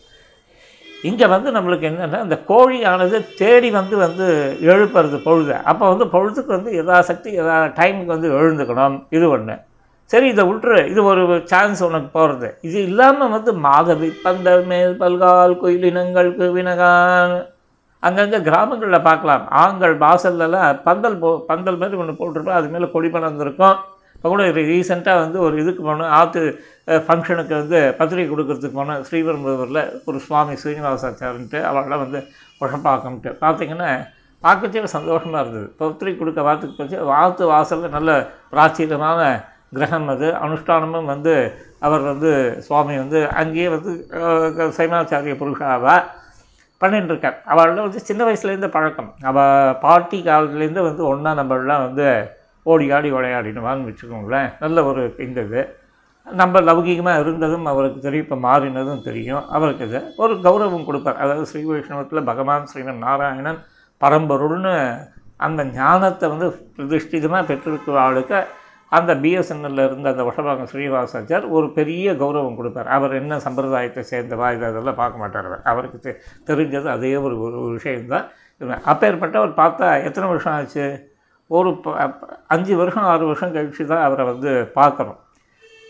[1.09, 4.27] இங்கே வந்து நம்மளுக்கு என்னென்னா இந்த கோழியானது தேடி வந்து வந்து
[4.73, 5.55] எழுப்புறது பொழுது.
[5.71, 8.99] அப்போ வந்து பொழுதுக்கு வந்து எதா சக்தி எதா டைமுக்கு வந்து எழுந்துக்கணும்.
[9.17, 9.57] இது ஒன்று
[10.11, 10.79] சரி இதை விட்டுரு.
[10.93, 17.35] இது ஒரு சான்ஸ் உனக்கு போகிறது இது இல்லாமல் வந்து மாதவி பந்தல் மேல் பல்கால் குயிலினங்கள் குவினகான்
[18.07, 22.59] அங்கங்கே கிராமங்களில் பார்க்கலாம் ஆண்கள் வாசல்லலாம் பந்தல் போ பந்தல் மாதிரி ஒன்று போட்டிருப்போம்.
[22.61, 23.77] அது மேலே கொடி பறந்துருக்கும்
[24.17, 26.11] இப்போ கூட ரீசெண்டாக வந்து ஒரு இதுக்கு போனோம்.
[26.19, 26.43] ஆற்று
[27.07, 29.01] ஃபங்க்ஷனுக்கு வந்து பத்திரிக்கை கொடுக்கறதுக்கு போனோம்.
[29.09, 32.21] ஸ்ரீபெரும்புதூரில் ஒரு சுவாமி ஸ்ரீனிவாசாச்சாரன்ட்டு அவரெல்லாம் வந்து
[32.63, 33.91] உழப்பாக்கம்ட்டு பார்த்தீங்கன்னா
[34.43, 35.67] பார்க்கச்சே சந்தோஷமாக இருந்தது.
[35.81, 36.99] பத்திரிக்கை கொடுக்க வாத்துக்கு போச்சு.
[37.13, 38.13] வாத்து வாசலில் நல்ல
[38.55, 39.21] பிராச்சீனமான
[39.77, 40.29] கிரகம் அது.
[40.45, 41.35] அனுஷ்டானமும் வந்து
[41.87, 42.33] அவர் வந்து
[42.67, 43.93] சுவாமி வந்து அங்கேயே வந்து
[44.79, 45.95] சைமாச்சாரிய புருஷாவா
[46.83, 47.37] பண்ணிட்டுருக்கார்.
[47.53, 49.11] இருக்கார் வந்து சின்ன வயசுலேருந்து பழக்கம்.
[49.31, 52.07] அவள் பாட்டி காலத்துலேருந்து வந்து ஒன்றா நம்மளெலாம் வந்து
[52.67, 54.51] ஓடி ஆடி விளையாடினுவான்னு வச்சுக்கோங்களேன்.
[54.61, 55.63] நல்ல ஒரு இந்த இது.
[56.27, 58.27] நம்ம லௌகீகமாக இருந்ததும் அவருக்கு தெரியும்.
[58.27, 59.45] இப்போ மாறினதும் தெரியும்.
[59.49, 61.17] அவருக்கு இது ஒரு கௌரவம் கொடுப்பார்.
[61.17, 63.61] அதாவது ஸ்ரீ வைஷ்ணவத்தில் பகவான் ஸ்ரீமன் நாராயணன்
[64.01, 64.75] பரம்பொருள்னு
[65.47, 68.39] அந்த ஞானத்தை வந்து பிரதிஷ்டிதமாக பெற்றிருக்கிற ஆளுக்கு
[68.93, 74.55] அந்த பிஎஸ்என்எல்ல இருந்த அந்த வஷபாகம் ஸ்ரீனிவாசாச்சார் ஒரு பெரிய கௌரவம் கொடுப்பார் அவர் என்ன சம்பிரதாயத்தை சேர்ந்தவா?
[74.55, 75.63] இது அதெல்லாம் பார்க்க மாட்டார் அவர்.
[75.63, 78.25] அவருக்கு தெ- தெரிஞ்சது அதே ஒரு ஒரு ஒரு விஷயம்தான்.
[78.59, 81.13] இவன் அப்பேற்பட்டவர் பார்த்தா எத்தனை வருஷம் ஆச்சு?
[81.47, 85.17] ஒரு ப- அஞ்சு வருஷம் ஆறு வருஷம் கழிச்சு தான் அவரை வந்து பார்க்கணும்.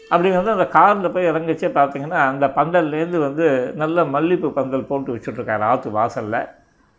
[0.08, 5.60] அப்படி வந்து அந்த காரில் போய் இறங்கிச்சே பார்த்தீங்கன்னா அந்த பந்தல்லேருந்து வந்து நல்ல மல்லிகைப்பூ பந்தல் போட்டு வச்சுட்ருக்காரு
[5.60, 6.46] ஆற்று வாசலில்.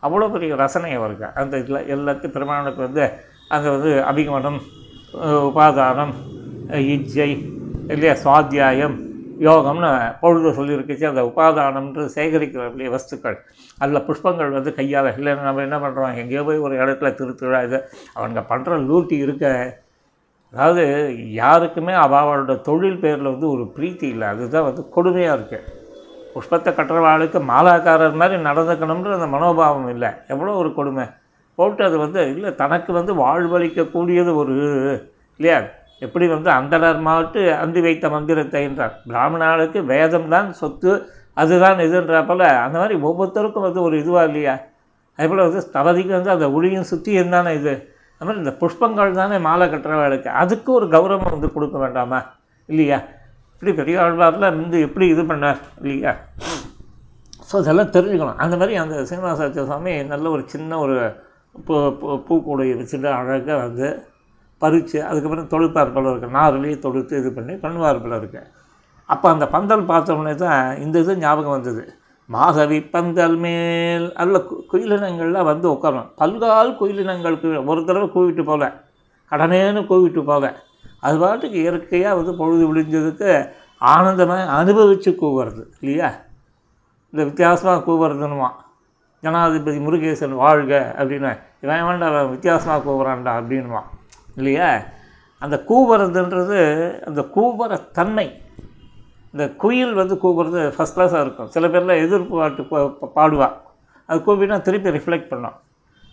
[0.04, 1.28] அவ்வளோ பெரிய ரசனை அவருக்கு.
[1.36, 3.12] அந்த இதில் எல்லாத்தையும் பெருமானுக்கு வந்து
[3.50, 4.62] அங்கே வந்து அபிகமனம்
[5.48, 6.14] உபாதானம்
[6.92, 7.32] இச்சை இஜ்ஜை
[7.94, 8.96] இல்லையா சுவாத்தியாயம்
[9.48, 9.90] யோகம்னு
[10.22, 13.38] பொழுது சொல்லியிருக்குச்சு அந்த உபாதானம்ன்ற சேகரிக்கிற வஸ்துக்கள்.
[13.82, 17.80] அதில் புஷ்பங்கள் வந்து கையால் இல்லைன்னா நம்ம என்ன பண்ணுறோம் எங்கேயோ போய் ஒரு இடத்துல திருத்துழா இது
[18.14, 19.46] அவங்க பண்ணுற லூட்டி இருக்க
[20.54, 20.84] அதாவது
[21.42, 25.82] யாருக்குமே அவளோட தொழில் பேரில் வந்து ஒரு பிரீத்தி இல்லை அதுதான் வந்து கொடுமையாக இருக்குது
[26.34, 31.06] புஷ்பத்தை கட்டுறவாளுக்கு மாலாக்காரர் மாதிரி நடந்துக்கணுன்ற அந்த மனோபாவம் இல்லை எவ்வளோ ஒரு கொடுமை.
[31.58, 34.56] போட்டு அது வந்து இல்லை தனக்கு வந்து வாழ்வளிக்கக்கூடியது ஒரு
[35.40, 35.58] இல்லையா?
[36.06, 38.94] எப்படி வந்து அந்தனர் மாட்டு அந்தி வைத்த மந்திரத்தை என்றார்.
[39.10, 40.92] பிராமணர்களுக்கு வேதம் தான் சொத்து
[41.42, 44.56] அதுதான் இதுன்ற போல் அந்த மாதிரி ஒவ்வொருத்தருக்கும் வந்து ஒரு இதுவாக இல்லையா?
[45.20, 47.74] அதேபோல் வந்து தவதிக்கு வந்து அந்த ஒளியும் சுற்றியும் தானே இது?
[48.16, 52.20] அது மாதிரி இந்த புஷ்பங்கள் தானே மாலை கட்டுறவர்களுக்கு அதுக்கு ஒரு கௌரவம் வந்து கொடுக்க வேண்டாமா?
[52.70, 53.00] இல்லையா?
[53.54, 55.60] இப்படி பெரிய ஆழ்வாரில் வந்து எப்படி இது பண்ணார்?
[55.82, 56.14] இல்லையா?
[57.50, 58.40] ஸோ இதெல்லாம் தெரிஞ்சுக்கணும்.
[58.44, 60.96] அந்த மாதிரி அந்த சீனிவாசாச்சாரிய சுவாமி நல்ல ஒரு சின்ன ஒரு
[61.56, 63.88] பூ பூ பூக்கூடையை வச்சுட்டு அழகாக வந்து
[64.62, 68.48] பறித்து அதுக்கப்புறம் தொழுப்பார் இருக்கும் நார்லேயே தொடுத்து இது பண்ணி பண்ணுவார் இருக்குது
[69.10, 71.84] அப்போ அந்த பந்தல் பார்த்தோம்னே தான் இந்த இது ஞாபகம் வந்தது.
[72.30, 78.68] மாதவி பந்தல் மேல் அல்ல கு குயிலினங்கள்லாம் வந்து உட்காரும் பல்கால் குயிலினங்களுக்கு ஒரு தடவை கூவிட்டு போகல
[79.32, 80.52] கடனேன்னு கூவிட்டு போகல
[81.00, 83.32] அது பாட்டுக்கு இயற்கையாக வந்து பொழுது விழிஞ்சதுக்கு
[83.82, 86.10] ஆனந்தமாக அனுபவித்து கூவுறது இல்லையா?
[87.14, 88.50] இந்த வித்தியாசமாக கூவுறதுன்னுமா
[89.24, 93.84] ஜனாதிபதி முருகேசன் வாழ்க அப்படின்னு இவன் வேண்டாம் அவன் வித்தியாசமாக கூவுறான்டா அப்படின்னுவான்.
[94.36, 94.82] இல்லையா?
[95.40, 98.42] அந்த கூவுறதுன்றது அந்த கூவுற தன்மை.
[99.32, 101.50] இந்த குயில் வந்து கூவுறது ஃபஸ்ட் கிளாஸாக இருக்கும்.
[101.50, 102.52] சில பேர்லாம் எதிர்ப்பு
[103.14, 103.54] பாட்டு பா-
[104.06, 105.54] அது கூவினா திருப்பி ரிஃப்ளெக்ட் பண்ணும்.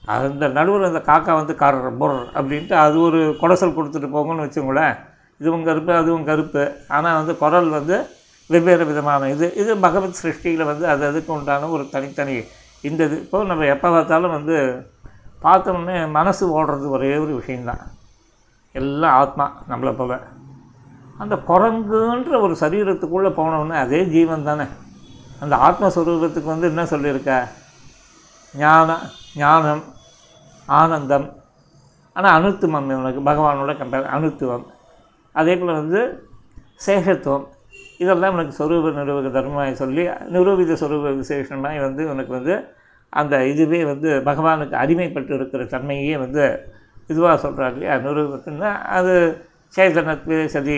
[0.07, 4.97] அந்த நடுவில் அந்த காக்கா வந்து காடுற பொர் அப்படின்ட்டு அது ஒரு குடசல் கொடுத்துட்டு போங்கன்னு வச்சுங்களேன்.
[5.39, 6.73] இதுவும் கருப்பு அதுவும் கருப்பு.
[6.89, 8.07] ஆனால் வந்து குரல் வந்து
[8.47, 9.55] வெவ்வேறு விதமான இது.
[9.55, 12.43] இது பகவத் சிருஷ்டியில் வந்து அது அதுக்கு உண்டான ஒரு தனித்தனி
[12.83, 14.57] இந்த இது இப்போ நம்ம எப்போ பார்த்தாலும் வந்து
[15.43, 17.83] பார்த்தோம்னே மனசு ஓடுறது ஒரே ஒரு விஷயந்தான்
[18.73, 20.21] எல்லாம் ஆத்மா நம்மளை போல.
[21.19, 24.67] அந்த குரங்குன்ற ஒரு சரீரத்துக்குள்ளே போனோடனே அதே ஜீவன் தானே.
[25.41, 27.49] அந்த ஆத்மஸ்வரூபத்துக்கு வந்து என்ன சொல்லியிருக்க?
[28.55, 28.99] ஞான
[29.35, 29.83] ஞானம்
[30.67, 31.29] ஆனந்தம்.
[32.13, 34.67] ஆனால் அனுத்துவம் இவனுக்கு பகவானோட கம்பேர் அனுத்துவம்.
[35.33, 36.31] அதே போல் வந்து
[36.87, 37.47] சேஷத்துவம்.
[38.01, 40.03] இதெல்லாம் உனக்கு சொரூப நிரூபக தர்மமாய் சொல்லி
[40.35, 42.55] நிரூபித சொரூப விசேஷமாய் வந்து உனக்கு வந்து
[43.13, 46.45] அந்த இதுவே வந்து பகவானுக்கு அடிமைப்பட்டு இருக்கிற தன்மையே வந்து
[47.11, 47.95] இதுவாக சொல்கிறார் இல்லையா?
[48.05, 49.15] நிரூபத்துன்னா அது
[49.75, 50.77] சேதனத்து சதி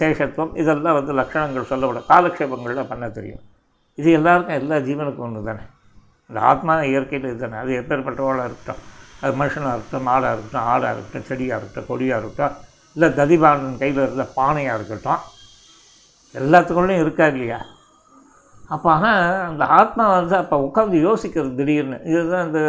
[0.00, 3.42] சேஷத்துவம் இதெல்லாம் வந்து லட்சணங்கள் சொல்லப்படும் காலக்ஷேபங்களில் பண்ண தெரியும்.
[3.98, 5.64] இது எல்லாருக்கும் எல்லா ஜீவனுக்கும் ஒன்று தானே.
[6.30, 8.82] இந்த ஆத்மா இயற்கையில் இதுதானே அது எப்பேற்பட்டவளாக இருக்கட்டும்
[9.22, 12.54] அது மனுஷனாக இருக்கட்டும் மாடாக இருக்கட்டும் ஆடாக இருக்கட்டும் செடியாக இருக்கட்டும் கொடியாக இருக்கட்டும்
[12.96, 15.22] இல்லை ததிபாண்டன் கையில் இருந்த பானையாக இருக்கட்டும்
[16.40, 17.58] எல்லாத்துக்குள்ளேயும் இருக்கா இல்லையா
[18.74, 21.98] அப்போ ஆனால் அந்த ஆத்மா வந்து அப்போ உட்காந்து யோசிக்கிறது திடீர்னு.
[22.10, 22.60] இதுதான் இந்த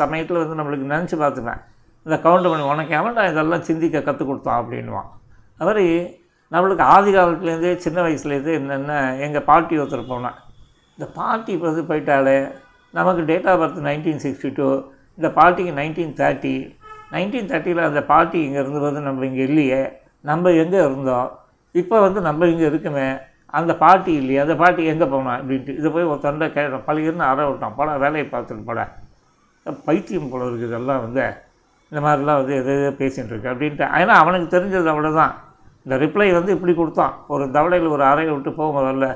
[0.00, 1.60] சமயத்தில் வந்து நம்மளுக்கு நினச்சி பார்த்துப்பேன்.
[2.06, 4.60] இந்த கவுண்ட் பண்ணி உனக்கு எவன்டா இதெல்லாம் சிந்திக்க கற்றுக் கொடுத்தான்?
[4.60, 5.10] அப்படின்வான்
[5.58, 5.86] அது மாதிரி
[6.52, 8.96] நம்மளுக்கு ஆதி காலத்துலேருந்தே சின்ன வயசுலேருந்தே என்னென்ன
[9.26, 10.38] எங்கள் பாட்டி ஒருத்தர் போனேன்.
[10.96, 12.38] இந்த பாட்டி வந்து போயிட்டாலே
[12.94, 14.68] நமக்கு date of birth nineteen sixty two
[15.18, 16.56] இந்த பாட்டிக்கு நைன்டீன் தேர்ட்டி
[17.14, 19.82] நைன்டீன் தேர்ட்டியில் அந்த பாட்டி இங்கே இருந்தது நம்ம இங்கே இல்லையே.
[20.30, 21.28] நம்ம எங்கே இருந்தோம்?
[21.80, 23.06] இப்போ வந்து நம்ம இங்கே இருக்குமே
[23.58, 25.72] அந்த பாட்டி இல்லையே அந்த பாட்டி எங்கே போனோம் அப்படின்ட்டு.
[25.80, 26.84] இதை போய் ஒருத்தண்ட கேட்டோம்.
[26.88, 28.80] பழையிருந்து அற விட்டான் போட வேலையை பார்த்துட்டு போட.
[29.86, 31.24] பைத்தியம் போல இருக்குது இதெல்லாம் வந்து.
[31.92, 33.84] இந்த மாதிரிலாம் வந்து எது எதோ பேசிகிட்டு இருக்கு அப்படின்ட்டு.
[34.00, 35.32] ஏன்னா அவனுக்கு தெரிஞ்சது அவ்வளோதான்
[35.86, 37.14] இந்த ரிப்ளை வந்து இப்படி கொடுத்தான்.
[37.34, 39.06] ஒரு தவளையில் ஒரு அறையை விட்டு போக முதல்ல.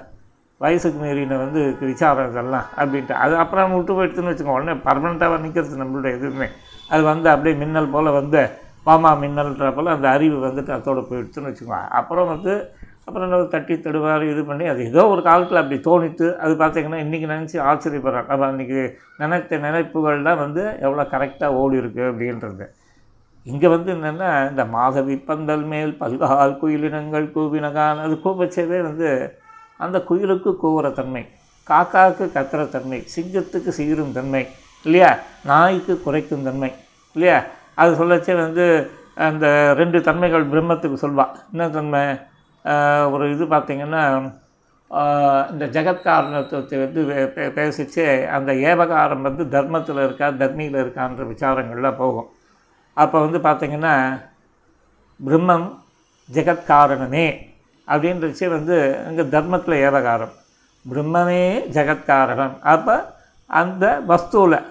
[0.60, 3.14] வயசுக்கு மீறின வந்து விசாரம் இதெல்லாம் அப்படின்ட்டு.
[3.24, 6.48] அது அப்புறம் விட்டு போயிடுச்சுன்னு வச்சுக்கோங்க உடனே பர்மனெண்ட்டாக நிற்கிறது நம்மளுடைய எதுவுமே.
[6.92, 8.40] அது வந்து அப்படியே மின்னல் போல் வந்து
[8.88, 11.86] மாமா மின்னல்ன்ற அந்த அறிவு வந்துட்டு அதோட போயிடுச்சுன்னு வச்சுக்கோங்க.
[12.00, 12.52] அப்புறம் வந்து
[13.06, 17.26] அப்புறம் என்ன தட்டி தடுவார் இது பண்ணி அது ஏதோ ஒரு காலத்தில் அப்படி தோணித்து அது பார்த்தீங்கன்னா இன்றைக்கி
[17.30, 18.80] நினச்சி ஆச்சரியப்படுறேன் நம்ம அன்றைக்கி
[19.22, 22.66] நினைத்த நினைப்புகள்லாம் வந்து எவ்வளோ கரெக்டாக ஓடி இருக்கு அப்படின்றது.
[23.46, 29.08] இங்கே வந்து என்னென்னா இந்த மாதவி பந்தல் மேல் பல்கால் குயிலினங்கள் கூவினகான் அது கூப்பிச்சதே வந்து
[29.84, 31.22] அந்த குயிலுக்கு கூவுற தன்மை
[31.66, 34.42] காக்காவுக்கு கத்துற தன்மை சிங்கத்துக்கு சீரும் தன்மை
[34.84, 35.10] இல்லையா?
[35.50, 36.70] நாய்க்கு குறைக்கும் தன்மை
[37.16, 37.38] இல்லையா?
[37.78, 41.26] அது சொல்லச்சே வந்து அந்த ரெண்டு தன்மைகள் பிரம்மத்துக்கு சொல்வா.
[41.52, 42.00] என்ன தன்மை?
[43.12, 44.32] ஒரு இது பார்த்திங்கன்னா
[45.50, 52.28] இந்த ஜெகத்காரணத்துவத்தை வந்து பே- பேசிச்சு அந்த ஏவகாரம் வந்து தர்மத்தில் இருக்கா தர்மியில் இருக்கான்ற விசாரங்கள்லாம் போகும்.
[52.94, 54.22] அப்போ வந்து பார்த்திங்கன்னா
[55.26, 55.78] பிரம்மம்
[56.32, 57.36] ஜெகத்காரணமே
[57.88, 60.32] அப்படின்றச்சு வந்து அங்கே தர்மத்தில் ஏவகாரம்.
[60.90, 63.14] பிரம்மமே ஜெகத்காரணம் அப்போ
[63.46, 64.62] அந்த வஸ்துவில்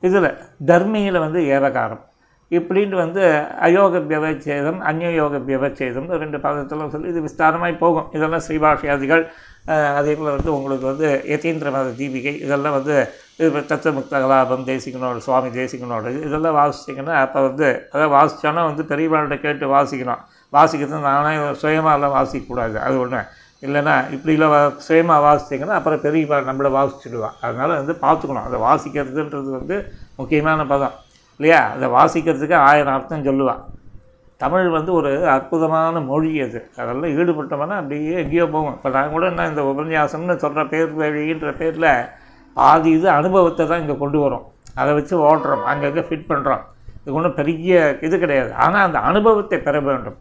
[0.00, 2.06] இதில் தர்மியில் வந்து ஏவகாரம்.
[2.50, 3.22] இப்படின்ட்டு வந்து
[3.66, 8.08] அயோக வியவச்சேதம் அந்நியோக வியவச்சேதம் ரெண்டு பாதத்தில் சொல்லி இது விஸ்தாரமாய் போகும்.
[8.16, 9.24] இதெல்லாம் ஸ்ரீபாஷியாதிகள்
[9.66, 12.94] அஹ், அதே போல் வந்து உங்களுக்கு வந்து யதீந்திர தீபிகை இதெல்லாம் வந்து
[13.40, 19.66] இது தத்துவமுக்த கலாபம் தேசிகனோட சுவாமி தேசிகனோட இதெல்லாம் வாசிச்சிங்கன்னா அப்போ வந்து அதாவது வாசித்தோன்னா வந்து பெரியவாள்கிட்ட கேட்டு
[19.74, 20.22] வாசிக்கணும்.
[20.52, 21.32] வாசிக்கிறது நானே
[21.62, 23.20] சுயமாகலாம் வாசிக்கக்கூடாது அது ஒன்று
[23.62, 28.46] இல்லைன்னா இப்படிலாம் வா சுயமாக வாசிச்சிங்கன்னா அப்புறம் பெரியவா நம்மளை வாசிச்சுடுவான் அதனால் வந்து பார்த்துக்கணும்.
[28.48, 29.76] அதை வாசிக்கிறதுன்றது வந்து
[30.18, 30.96] முக்கியமான பதம்.
[31.40, 31.60] இல்லையா?
[31.74, 33.60] அதை வாசிக்கிறதுக்கு ஆயிரம் அர்த்தம் சொல்லுவான்.
[34.42, 36.60] தமிழ் வந்து ஒரு அற்புதமான மொழி அது.
[36.80, 41.90] அதெல்லாம் ஈடுபட்டோம்னா அப்படியே எங்கேயோ போகும் இப்போ நான் கூட என்ன இந்த உபன்யாசம்னு சொல்கிற பேர் வழின்ற பேரில்
[42.56, 44.44] பாதி இது அனுபவத்தை தான் இங்கே கொண்டு வரோம்.
[44.80, 46.62] அதை வச்சு ஓடுறோம் அங்கங்கே ஃபிட் பண்ணுறோம்
[47.02, 48.50] இது ஒன்றும் பெரிய இது கிடையாது.
[48.64, 50.18] ஆனால் அந்த அனுபவத்தை பெற வேண்டும்.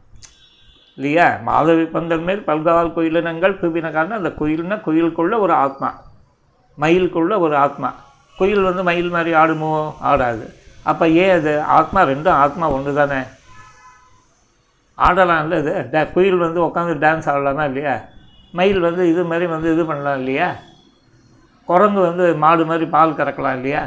[0.97, 1.25] இல்லையா?
[1.47, 5.89] மாதவி பந்தல் மேல் பல்கால் குயிலினங்கள் குவினக்கான அந்த குயில்னா குயிலுக்குள்ள ஒரு ஆத்மா.
[6.77, 7.89] மயிலுக்குள்ள ஒரு ஆத்மா.
[8.37, 9.73] குயில் வந்து மயில் மாதிரி ஆடுமோ?
[10.11, 10.47] ஆடாது.
[10.87, 13.19] அப்போ ஏன் அது ஆத்மா ரெண்டும் ஆத்மா ஒன்று தானே
[14.97, 15.73] ஆடலாம்ல இது?
[15.93, 17.95] ட குயில் வந்து உட்காந்து டான்ஸ் ஆடலாமா இல்லையா?
[18.53, 20.47] மயில் வந்து இது மாதிரி வந்து இது பண்ணலாம் இல்லையா?
[21.67, 23.83] குரங்கு வந்து மாடு மாதிரி பால் கறக்கலாம் இல்லையா?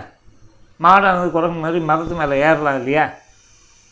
[0.81, 3.05] மாடானது குரங்கு மாதிரி மரத்து மேலே ஏறலாம் இல்லையா?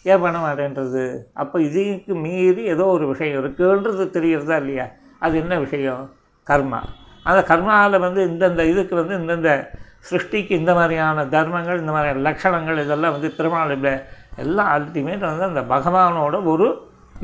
[0.05, 1.03] ஏன் பண்ண மாட்டேன்றது?
[1.35, 4.87] அப்போ இதுக்கு மீறி ஏதோ ஒரு விஷயம் இருக்குன்றது தெரிகிறதா இல்லையா?
[5.19, 6.05] அது என்ன விஷயம்?
[6.47, 6.81] கர்மா.
[7.27, 9.51] அந்த கர்மாவில் வந்து இந்தந்த இதுக்கு வந்து இந்தந்த
[10.05, 13.75] சிருஷ்டிக்கு இந்த மாதிரியான தர்மங்கள் இந்த மாதிரியான லட்சணங்கள் இதெல்லாம் வந்து பெருமாள்
[14.43, 16.67] எல்லாம் அல்டிமேட் வந்து அந்த பகவானோட ஒரு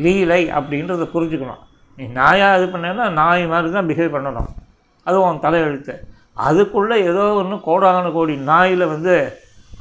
[0.04, 1.62] லீலை அப்படின்றத புரிஞ்சுக்கணும்.
[1.98, 4.48] நீ நாயாக இது பண்ணேன்னா நாய் மாதிரி தான் பிஹேவ் பண்ணணும்.
[5.06, 5.94] அதுவும் உன் தலையெழுத்து.
[6.46, 9.14] அதுக்குள்ளே ஏதோ ஒன்று கோடான கோடி நாயில் வந்து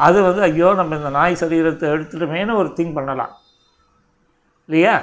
[0.06, 3.34] அது வந்து ஐயோ நம்ம இந்த நாய் சரீரத்தை எடுத்துட்டோமேனு ஒரு திங்க் பண்ணலாம்.
[4.69, 4.95] இல்லையா?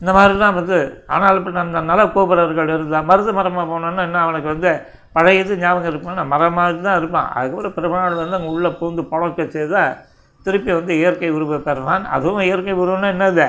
[0.00, 0.78] இந்த மாதிரிலாம் வந்து
[1.14, 4.72] ஆனால் இப்போ அந்த நல கோபுரர்கள் இருந்தால் மருது மரமாக போனோன்னா என்ன அவனுக்கு வந்து
[5.16, 9.46] பழைய இது ஞாபகம் இருக்கும்னா மரம் மாதிரி தான் இருப்பான் அதுக்கப்புறம் பெருமாள் வந்து அங்கே உள்ளே பூந்து புழக்க
[9.56, 9.92] செய்தால்
[10.46, 12.04] திருப்பி வந்து இயற்கை உருவ பெறுவான்.
[12.14, 13.46] அதுவும் இயற்கை உருவம்னா என்னது?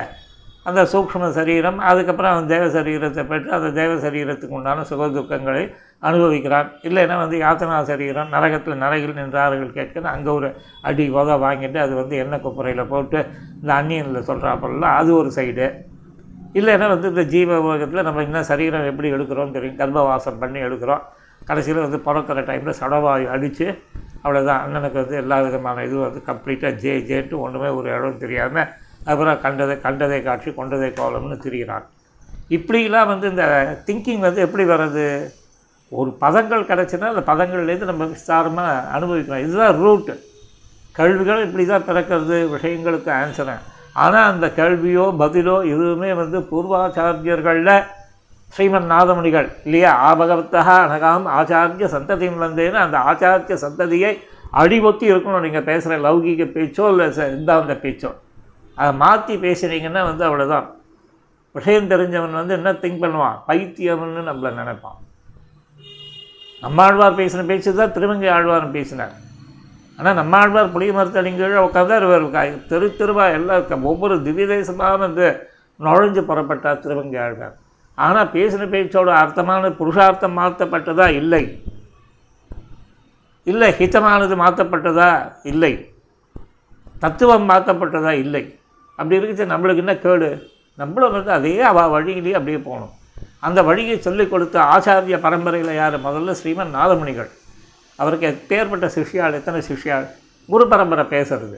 [0.69, 5.63] அந்த சூக்ஷ்ம சரீரம் அதுக்கப்புறம் அவன் தேவ சரீரத்தை பெற்று அந்த தேவ சரீரத்துக்கு உண்டான சுக துக்கங்களை
[6.08, 6.67] அனுபவிக்கிறான்.
[6.88, 10.49] இல்லைன்னா வந்து யாத்தனா சரீரம் நரகத்தில் நரகில் நின்றார்கள் கேட்க அங்கே ஒரு
[10.89, 13.19] அடி உத வாங்கிட்டு அது வந்து எண்ணெய் குப்பரையில் போட்டு
[13.62, 15.67] இந்த அந்நியனில் சொல்கிறாப்பெல்லாம் அது ஒரு சைடு.
[16.60, 19.78] இல்லைன்னா வந்து இந்த ஜீவ உலகத்தில் நம்ம இன்னும் சரீரம் எப்படி எடுக்கிறோம் தெரியும்.
[19.82, 21.04] கர்ப்பவாசம் பண்ணி எடுக்கிறோம்.
[21.49, 23.67] கடைசியில் வந்து பிறக்கிற டைமில் சடவாயு அடித்து
[24.23, 28.69] அவ்வளோதான் அண்ணனுக்கு வந்து எல்லா விதமான இதுவும் வந்து கம்ப்ளீட்டாக ஜே ஜேன்ட்டு ஒன்றுமே ஒரு இடம் தெரியாமல்
[29.12, 31.88] அப்புறம் கண்டதை கண்டதை காட்சி கொண்டதை கோலம்னு திரிகிறான்
[32.56, 33.45] இப்படிலாம் வந்து இந்த
[33.88, 35.06] திங்கிங் வந்து எப்படி வர்றது?
[35.91, 39.43] ஒரு பதங்கள் கிடச்சுன்னா அந்த பதங்கள்லேருந்து நம்ம விஸ்தாரமாக அனுபவிக்கலாம்.
[39.45, 40.13] இதுதான் ரூட்டு
[40.99, 43.56] கல்விகள் இப்படி தான் பிறக்கிறது விஷயங்களுக்கு ஆன்சரு
[44.03, 47.75] ஆனால் அந்த கேள்வியோ பதிலோ எதுவுமே வந்து பூர்வாச்சாரியர்களில்
[48.56, 54.12] ஸ்ரீமன் நாதமுனிகள் இல்லையா ஆபகவத்தா அனகாம் ஆச்சாரிய சந்ததியும் வந்தேன்னு அந்த ஆச்சாரிய சந்ததியை
[54.62, 55.44] அடிபொத்தி இருக்கணும்.
[55.46, 58.12] நீங்கள் பேசுகிற லௌகீக பேச்சோ இல்லை சித்தாந்த பேச்சோ.
[58.78, 60.68] அதை மாற்றி பேசுனீங்கன்னா வந்து அவ்வளோதான்
[61.56, 63.39] விஷயம் தெரிஞ்சவன் வந்து என்ன திங்க் பண்ணுவான்?
[63.48, 65.00] பைத்தியம்னு நம்மளை நினைப்பான்.
[66.66, 69.16] நம்மாழ்வார் பேசின பேச்சு தான் திருவங்கை ஆழ்வார் பேசினார்.
[69.98, 72.30] ஆனால் நம்மாழ்வார் புளிய மரத்தடிங்கீழே உட்காந்தார் இவர்
[72.72, 74.63] தெரு தெருவா எல்லாம் ஒவ்வொரு திவ்ய
[75.06, 75.28] வந்து
[75.80, 77.58] நுழைஞ்சு புறப்பட்டார் திருவங்கை ஆழ்வார்.
[77.95, 81.08] ஆனால் பேசின பேச்சோட அர்த்தமான புருஷார்த்தம் மாற்றப்பட்டதா?
[81.08, 81.63] இல்லை.
[83.43, 85.34] இல்லை ஹிதமானது மாற்றப்பட்டதா?
[85.43, 85.93] இல்லை.
[86.99, 88.10] தத்துவம் மாற்றப்பட்டதா?
[88.10, 88.60] இல்லை.
[88.95, 90.47] அப்படி இருக்குச்சு நம்மளுக்கு என்ன கேடு?
[90.75, 92.89] நம்மளும் வந்து அதே அவ வழியிலேயே அப்படியே போகணும்.
[93.39, 95.99] அந்த வழியை சொல்லிக் கொடுத்த ஆச்சாரிய பரம்பரையில் யார்?
[95.99, 97.29] முதல்ல ஸ்ரீமன் நாதமணிகள்
[97.95, 100.08] அவருக்கு பேர்பட்ட சிஷ்யாள் எத்தனை சிஷ்யாள்?
[100.47, 101.58] குரு பரம்பரை பேசுறது.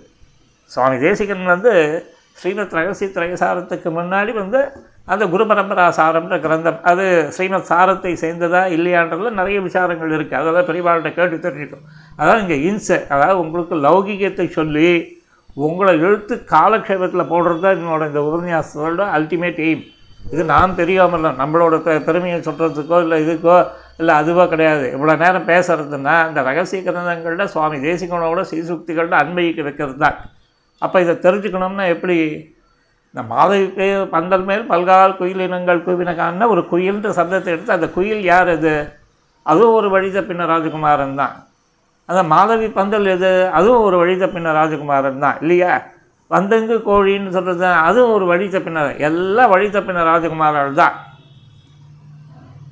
[0.63, 4.71] சுவாமி தேசிகன் வந்து ஸ்ரீமத் ரகசிய திரயசாரத்துக்கு முன்னாடி வந்து
[5.07, 7.03] அந்த குரு பரம்பரா சாரம்ன்ற கிரந்தம் அது
[7.35, 11.83] ஸ்ரீமத் சாரத்தை சேர்ந்ததா இல்லையான்றதுல நிறைய விசாரங்கள் இருக்குது அதெல்லாம் பெரியவாள்கிட்ட கேட்டு தெரிஞ்சுக்கும்
[12.19, 14.89] அதாவது இங்கே இன்சை அதாவது உங்களுக்கு லௌகிகத்தை சொல்லி
[15.57, 19.83] உங்களை இழுத்து காலக்ஷேபத்தில் போடுறது தான் என்னோட இந்த உபன்யாசத்தோட அல்டிமேட் எய்ம்
[20.21, 23.57] இது நான் தெரியாமல் இல்லை நம்மளோட பெ பெருமையை சொல்கிறதுக்கோ இல்லை இதுக்கோ
[23.99, 24.85] இல்லை அதுவோ கிடையாது.
[24.95, 30.17] இவ்வளோ நேரம் பேசுகிறதுனா அந்த ரகசிய கிரந்தங்களில் சுவாமி தேசிகனோட சீசுக்திகளில் அன்பைக்கு வைக்கிறது தான்
[30.81, 32.17] அப்போ இதை தெரிஞ்சுக்கணும்னா எப்படி
[33.15, 38.93] இந்த மாதவி பந்தல் மேல் பல்கால் குயிலினங்கள் குவினகான்னு ஒரு குயில்ன்ற சப்தத்தை எடுத்து அந்த குயில் யார் அது?
[39.41, 41.45] அதுவும் ஒரு வழித பின்ன ராஜகுமாரன் தான்.
[42.05, 43.49] அந்த மாதவி பந்தல் எது?
[43.49, 45.81] அதுவும் ஒரு வழித பின்ன ராஜகுமாரன் தான் இல்லையா?
[46.27, 50.93] வந்தங்கு கோழின்னு சொல்கிறது அதுவும் ஒரு வழி தப்பின எல்லாம் வழி தப்பின ராஜகுமாரர்கள் தான்.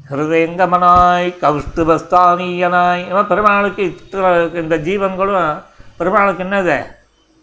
[0.10, 5.64] ஹிருதயங்கமனாய் கௌஸ்துபஸ்தானியனாய் இவன் பெருமாளுக்கு இத்தனை- இந்த ஜீவன்களும்
[5.98, 6.84] பெருமாளுக்கு என்னது?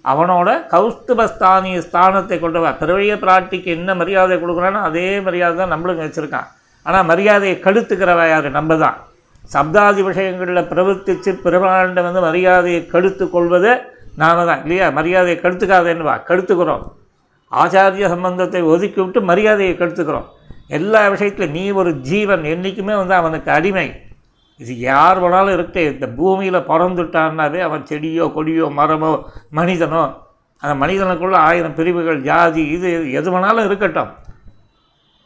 [0.05, 6.49] அவனோட கௌஸ்துபஸ்தானிய ஸ்தானத்தை கொண்டவன் பிறவைய பிராட்டிக்கு என்ன மரியாதை கொடுக்குறானோ அதே மரியாதை தான் நம்மளுக்கு வச்சுருக்கான்.
[6.87, 8.49] ஆனால் மரியாதையை கெடுத்துக்கிறவ யார்?
[8.51, 8.97] நம்ம தான்.
[9.55, 13.71] சப்தாதி விஷயங்களில் பிரவர்த்திச்சு பெருமாண்ட வந்து மரியாதையை கெடுத்து கொள்வது
[14.17, 14.87] நாம தான் இல்லையா?
[14.99, 16.85] மரியாதையை கெடுத்துக்காதேன்னுவா கெடுத்துக்கிறோம்.
[17.53, 20.29] ஆச்சாரிய சம்பந்தத்தை ஒதுக்கி விட்டு மரியாதையை கெடுத்துக்கிறோம்.
[20.79, 22.45] எல்லா விஷயத்திலும் நீ ஒரு ஜீவன்.
[22.45, 23.87] என்றைக்குமே வந்து அவனுக்கு அடிமை.
[24.63, 29.11] இது யார் வேணாலும் இருக்க இந்த பூமியில் பிறந்துட்டான்னாவே அவன் செடியோ கொடியோ மரமோ
[29.59, 30.03] மனிதனோ
[30.63, 34.11] அந்த மனிதனுக்குள்ள ஆயிரம் பிரிவுகள் ஜாதி இது எது வேணாலும் இருக்கட்டும்.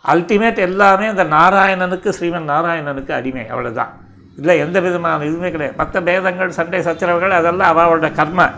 [0.05, 3.93] அல்டிமேட் எல்லாமே அந்த நாராயணனுக்கு ஸ்ரீமன் நாராயணனுக்கு அடிமை அவ்வளோதான்
[4.39, 5.77] இல்லை எந்த விதமான இதுவுமே கிடையாது.
[5.77, 8.49] மற்ற பேதங்கள் சண்டை சச்சரவுகள் அதெல்லாம் அவளோட கர்ம.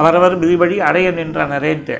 [0.00, 1.96] அவரவர் விதிபடி அடைய நின்றனரேன்ட்டு.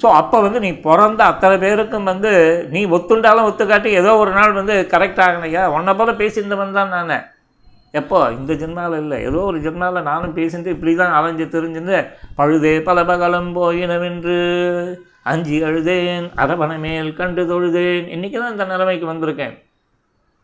[0.00, 2.32] ஸோ அப்போ வந்து நீ பிறந்த அத்தனை பேருக்கும் வந்து
[2.74, 7.14] நீ ஒத்துண்டாலும் ஒத்துக்காட்டி ஏதோ ஒரு நாள் வந்து கரெக்ட் ஆகணையா உன்னை போல பேசியிருந்தவன் தான் நான்.
[8.00, 8.18] எப்போ?
[8.38, 9.18] இந்த ஜென்மாவில் இல்லை.
[9.28, 11.98] ஏதோ ஒரு ஜென்மாவில் நானும் பேசிட்டு இப்படி தான் அலைஞ்சு தெரிஞ்சுன்னு
[12.38, 14.38] பழுதே பல பகலம் போயினவென்று
[15.32, 18.06] அஞ்சி அழுதேன் அரவணை மேல் கண்டு தொழுதேன்.
[18.16, 19.54] இன்றைக்கி தான் இந்த நிலைமைக்கு வந்திருக்கேன்.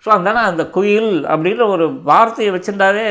[0.05, 3.09] ஸோ அதனால் அந்த குயில் அப்படின்ற ஒரு வார்த்தையை வச்சுருந்தாவே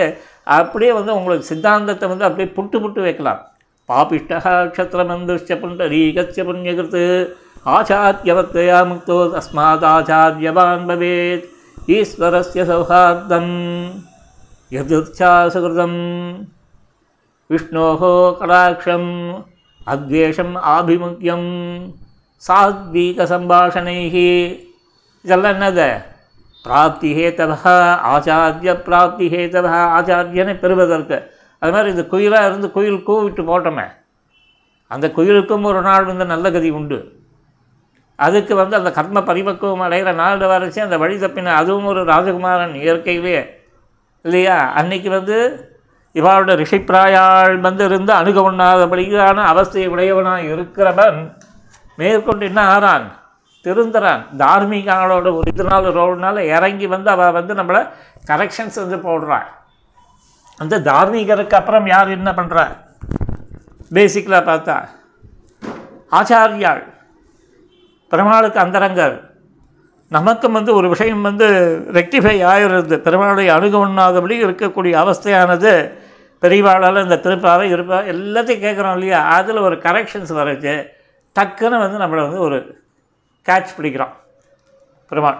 [0.59, 3.41] அப்படியே வந்து உங்களுக்கு சித்தாந்தத்தை வந்து அப்படியே புட்டு புட்டு வைக்கலாம்.
[3.89, 13.47] पापिष्टः क्षत्रमन्दुश्च पुण्डरीकस्य पुण्यकृत्। आचार्यवत्तया मुक्तो तस्मादाचार्यवान् भवेत्। ईश्वरस्य सौहार्दं
[14.71, 15.93] यदृच्छासुकृतं
[17.49, 18.01] विष्णोः
[18.39, 19.09] कटाक्षम्
[19.93, 21.43] अद्वेषम् आभिमुख्यं
[22.47, 24.15] साद्विकसम्भाषणैः
[25.29, 25.79] जलन्नद
[26.65, 27.65] प्राप्तिहेतवः
[28.13, 31.11] आचार्यप्राप्तिहेतवः आचार्यनि पर्वतर्क
[31.59, 33.87] அது மாதிரி இந்த குயிலாக இருந்து குயில் கூவிட்டு போட்டோமே
[34.87, 37.17] அந்த குயிலுக்கும் ஒரு நாள் வந்து நல்ல கதி உண்டு.
[38.15, 43.57] அதுக்கு வந்து அந்த கர்ம பரிபக்குவம் அடைகிற நாள் வரைச்சு அந்த வழி தப்பின அதுவும் ஒரு ராஜகுமாரன் இயற்கையிலே
[44.21, 44.57] இல்லையா?
[44.71, 45.37] அன்னைக்கு வந்து
[46.13, 51.37] இவாளோட ரிஷிப்பிராயாள் வந்து இருந்து அணுக உண்ணாதபடியான அவஸ்தையை உடையவனாக இருக்கிறவன்
[51.95, 53.05] மேற்கொண்டு என்ன ஆறான்?
[53.63, 54.25] திருந்துறான்.
[54.37, 57.89] தார்மீகாலோட ஒரு இதனால ரோடுனால இறங்கி வந்து அவள் வந்து நம்மளை
[58.27, 59.45] கரெக்ஷன்ஸ் வந்து போடுறான்
[60.59, 62.63] அந்த தார்மீகருக்கு அப்புறம் யார் என்ன பண்ணுறா
[63.93, 64.77] பேசிக்கலாக பார்த்தா
[66.11, 66.83] ஆச்சாரியாள்.
[68.09, 69.17] பெருமாளுக்கு அந்தரங்கர்.
[70.09, 71.47] நமக்கும் வந்து ஒரு விஷயம் வந்து
[71.93, 75.73] ரெக்டிஃபை ஆகிறது பெருமாளை அணுக உண்ணாதபடி இருக்கக்கூடிய அவஸ்தையானது.
[76.41, 79.19] பெரியவாளால் இந்த திருப்பாவை இருப்பா எல்லாத்தையும் கேட்குறோம் இல்லையா?
[79.21, 80.73] அதில் ஒரு கரெக்ஷன்ஸ் வரச்சு
[81.39, 82.81] டக்குன்னு வந்து நம்மளை வந்து ஒரு
[83.45, 84.13] கேட்ச் பிடிக்கிறோம்.
[85.09, 85.39] பெருமாள்.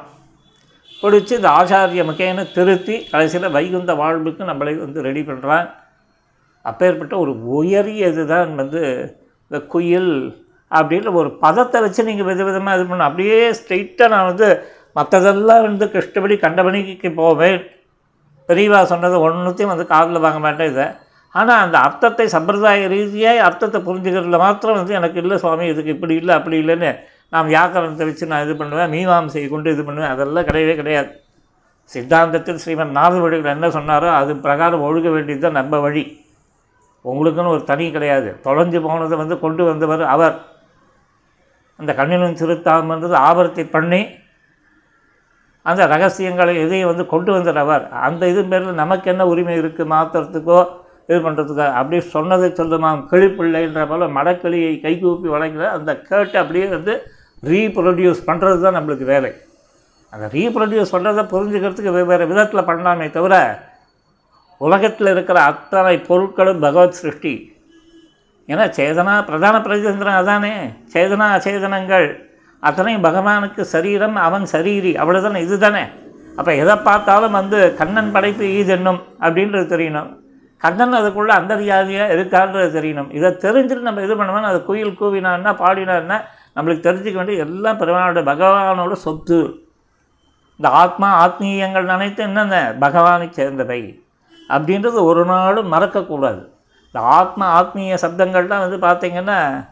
[1.03, 5.67] பிடிச்சி இந்த ஆச்சாரிய முக்கியன்னு திருத்தி கடைசியில் வைகுந்த வாழ்வுக்கு நம்மளை வந்து ரெடி பண்ணுறான்
[6.65, 8.81] அப்பேற்பட்ட ஒரு உயரிய இதுதான் வந்து
[9.51, 10.11] இந்த குயில்
[10.71, 14.47] அப்படின்ற ஒரு பதத்தை வச்சு நீங்கள் வித விதமாக இது பண்ண அப்படியே ஸ்ட்ரெயிட்டாக நான் வந்து
[14.95, 17.59] மற்றதெல்லாம் வந்து கஷ்டப்படி கண்டபணிக்கு போவேன்.
[18.49, 20.85] பெரியவா சொன்னது ஒன்றுத்தையும் வந்து காதில் வாங்க மாட்டேன் இதை.
[21.35, 26.33] ஆனால் அந்த அர்த்தத்தை சம்பிரதாய ரீதியாக அர்த்தத்தை புரிஞ்சுக்கிறதுல மாத்திரம் வந்து எனக்கு இல்லை சுவாமி இதுக்கு இப்படி இல்லை
[26.39, 26.91] அப்படி இல்லைன்னு
[27.33, 31.11] நான் வியாக்கரணத்தை வச்சு நான் இது பண்ணுவேன் மீமாம்சையை கொண்டு இது பண்ணுவேன் அதெல்லாம் கிடையவே கிடையாது.
[31.93, 36.03] சித்தாந்தத்தில் ஸ்ரீமன் நாதவழிகள் என்ன சொன்னாரோ அது பிரகாரம் ஒழுக வேண்டியது தான் நம்ம வழி.
[37.05, 38.29] உங்களுக்குன்னு ஒரு தனி கிடையாது.
[38.45, 40.35] தொலைஞ்சு போனதை வந்து கொண்டு வந்தவர் அவர்.
[41.79, 44.01] அந்த கண்ணினும் திருத்தாமன்றது ஆபரத்தை பண்ணி
[45.65, 47.83] அந்த ரகசியங்களை எதையும் வந்து கொண்டு வந்தார் அவர்.
[48.07, 50.59] அந்த இது பேரில் நமக்கு என்ன உரிமை இருக்குது மாற்றுறதுக்கோ
[51.09, 56.93] இது பண்ணுறதுக்கோ அப்படி சொன்னதை சொல்லுமாம் கிளிப்பிள்ளைன்ற போல் மடக்கிளியை கைகூப்பி வழங்குற அந்த கேட்டு அப்படியே வந்து
[57.43, 59.31] ரீப்ரொடியூஸ் பண்ணுறது தான் நம்மளுக்கு வேலை.
[60.13, 63.35] அந்த ரீப்ரொடியூஸ் பண்ணுறதை புரிஞ்சுக்கிறதுக்கு வெவ்வேறு விதத்தில் பண்ணலாமே தவிர
[64.61, 67.33] உலகத்தில் இருக்கிற அத்தனை பொருட்களும் பகவத் சிருஷ்டி.
[68.49, 70.55] ஏன்னா சேதனா பிரதான பிரதிந்திரம் அதானே.
[70.93, 72.07] சேதனா அச்சேதனங்கள்
[72.63, 74.91] அத்தனையும் பகவானுக்கு சரீரம் அவன் சரீரி.
[75.01, 75.83] அவ்வளோதானே இது தானே
[76.39, 80.09] அப்போ எதை பார்த்தாலும் வந்து கண்ணன் படைப்பு ஈதென்னும் அப்படின்றது தெரியணும்.
[80.57, 83.09] கண்ணன் அதுக்குள்ளே அந்தரியாதியாக இருக்கான்றது தெரியணும்.
[83.17, 86.17] இதை தெரிஞ்சுட்டு நம்ம இது பண்ணுவோம் அது குயில் கூவினான்னா பாடினான்னா
[86.59, 89.67] நம்மளுக்கு தெரிஞ்சுக்க வேண்டிய எல்லாம் பெருமானோட பகவானோட சொத்து.
[90.55, 92.75] இந்த ஆத்மா ஆத்மீயங்கள் அனைத்தும் என்னென்ன?
[92.79, 93.81] பகவானை சேர்ந்தவை.
[94.49, 96.41] அப்படின்றது ஒரு நாளும் மறக்கக்கூடாது.
[96.85, 99.67] இந்த ஆத்மா ஆத்மீய சப்தங்கள்லாம் வந்து பார்த்திங்கன்னா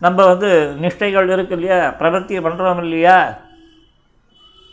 [0.00, 1.88] நம்ம வந்து நிஷ்டைகள் இருக்கு இல்லையா?
[1.98, 3.34] பிரவர்த்தியை பண்ணுறோம் இல்லையா?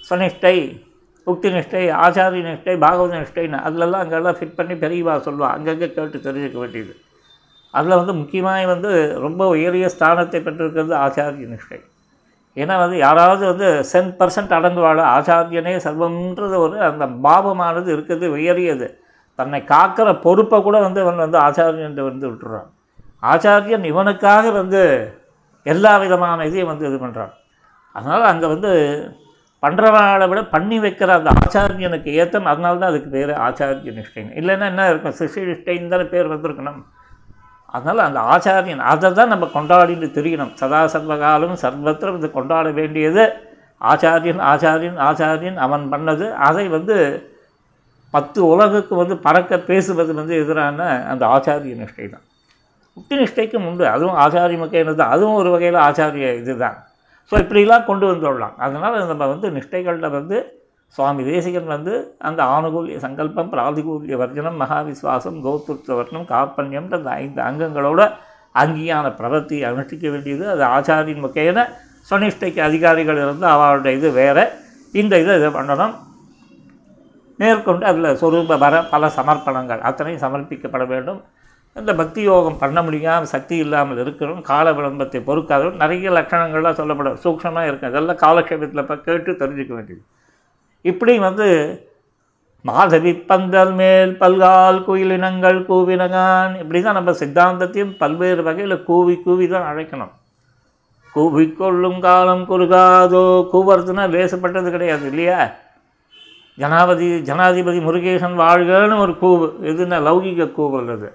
[0.10, 0.56] சனிஷ்டை
[1.28, 6.58] உக்தி நிஷ்டை ஆச்சாரிய நிஷ்டை பாகவத நிஷ்டைன்னு அதிலெல்லாம் அங்கெல்லாம் ஃபிட் பண்ணி பெரியவா சொல்லுவாள் அங்கங்கே கேட்டு தெரிஞ்சுக்க
[6.58, 6.96] வேண்டியது.
[7.73, 8.91] அதில் வந்து முக்கியமாக வந்து
[9.25, 11.79] ரொம்ப உயரிய ஸ்தானத்தை பெற்றிருக்கிறது ஆச்சாரிய நிஷ்டை.
[12.57, 18.88] ஏன்னா வந்து யாராவது வந்து சென் பர்சன்ட் அடங்குவாள் ஆச்சாரியனே சர்வம்ன்றது ஒரு அந்த பாவமானது இருக்கிறது உயரியது.
[19.39, 22.67] தன்னை காக்கிற பொறுப்பை கூட வந்து இவன் வந்து ஆச்சாரியன் வந்து விட்டுறான்.
[23.31, 24.81] ஆச்சாரியன் இவனுக்காக வந்து
[25.65, 27.34] எல்லா விதமான இதையும் வந்து இது பண்ணுறான்
[27.95, 28.71] அதனால் அங்கே வந்து
[29.63, 34.38] பண்ணுறவனால விட பண்ணி வைக்கிற அந்த ஆச்சாரியனுக்கு ஏற்றம் அதனால தான் அதுக்கு பேர் ஆச்சாரிய நிஷ்டைன்னு.
[34.39, 35.15] இல்லைன்னா என்ன இருக்கும்?
[35.19, 36.79] சிஷி நிஷ்டைன்னு தானே பேர் வந்திருக்கணும்.
[37.73, 43.23] அதனால் அந்த ஆச்சாரியன் அதை தான் நம்ம கொண்டாடிட்டு தெரியணும் சதா சர்வகாலம் சர்வத்திரம் இது கொண்டாட வேண்டியது
[43.91, 46.26] ஆச்சாரியன் ஆச்சாரியன் ஆச்சாரியன் அவன் பண்ணது.
[46.47, 46.95] அதை வந்து
[48.13, 52.26] பத்து உலகுக்கு வந்து பறக்க பேசுவது வந்து எதிரான அந்த ஆச்சாரிய நிஷ்டை தான்
[52.97, 53.84] முக்தி நிஷ்டைக்கும் உண்டு.
[53.95, 56.78] அதுவும் ஆச்சாரிய முக்கியம் தான் அதுவும் ஒரு வகையில் ஆச்சாரிய இது தான்
[57.32, 60.38] ஸோ இப்படிலாம் கொண்டு வந்துடலாம் அதனால் நம்ம வந்து நிஷ்டைகளில் வந்து
[60.96, 61.94] சுவாமி தேசிகன் வந்து
[62.28, 68.02] அந்த ஆணுகூல்ய சங்கல்பம் பிராதிகூல்ய வர்ஜனம் மகாவிஸ்வாசம் கோத்துர்த்தவர்ணம் காப்பண்யம்ன்ற அந்த ஐந்து அங்கங்களோட
[68.62, 70.46] அங்கீயான பிரவர்த்தியை அனுஷ்டிக்க வேண்டியது.
[70.54, 71.66] அது ஆச்சாரியின் முக்கியன
[72.10, 74.44] சுனிஷ்டைக்கு அதிகாரிகள் இருந்து அவளுடைய இது வேறு.
[74.94, 75.94] இந்த இதை இதை பண்ணணும்.
[77.39, 81.22] மேற்கொண்டு அதில் சொரூப வர பல சமர்ப்பணங்கள் அத்தனையும் சமர்ப்பிக்கப்பட வேண்டும்.
[81.76, 84.42] இந்த பக்தி யோகம் பண்ண முடியாமல் சக்தி இல்லாமல் இருக்கிறோம்.
[84.42, 87.20] கால விளம்பத்தை பொறுக்காதவன் நிறைய லட்சணங்கள்லாம் சொல்லப்படும்.
[87.24, 90.04] சூக்ஷமாக இருக்கும் இதெல்லாம் காலக்ஷேபத்தில் இப்போ கேட்டு தெரிஞ்சுக்க வேண்டியது.
[90.82, 91.47] இப்படி வந்து
[92.65, 96.51] மாதவி பந்தல் மேல் பல்கால் குயிலினங்கள் கூவினகான்.
[96.61, 100.11] இப்படி தான் நம்ம சித்தாந்தத்தையும் பல்வேறு வகையில் கூவி கூவி தான் அழைக்கணும்.
[101.15, 103.23] கூவிக்கொள்ளும் காலம் குறுகாதோ
[103.53, 105.39] கூவுறதுன்னா வேசப்பட்டது கிடையாது இல்லையா?
[106.57, 109.47] ஜனாபதி ஜனாதிபதி முருகேசன் வாழ்கன்னு ஒரு கூவு.
[109.71, 111.09] எதுன்னா லௌகிக கூவல் அது?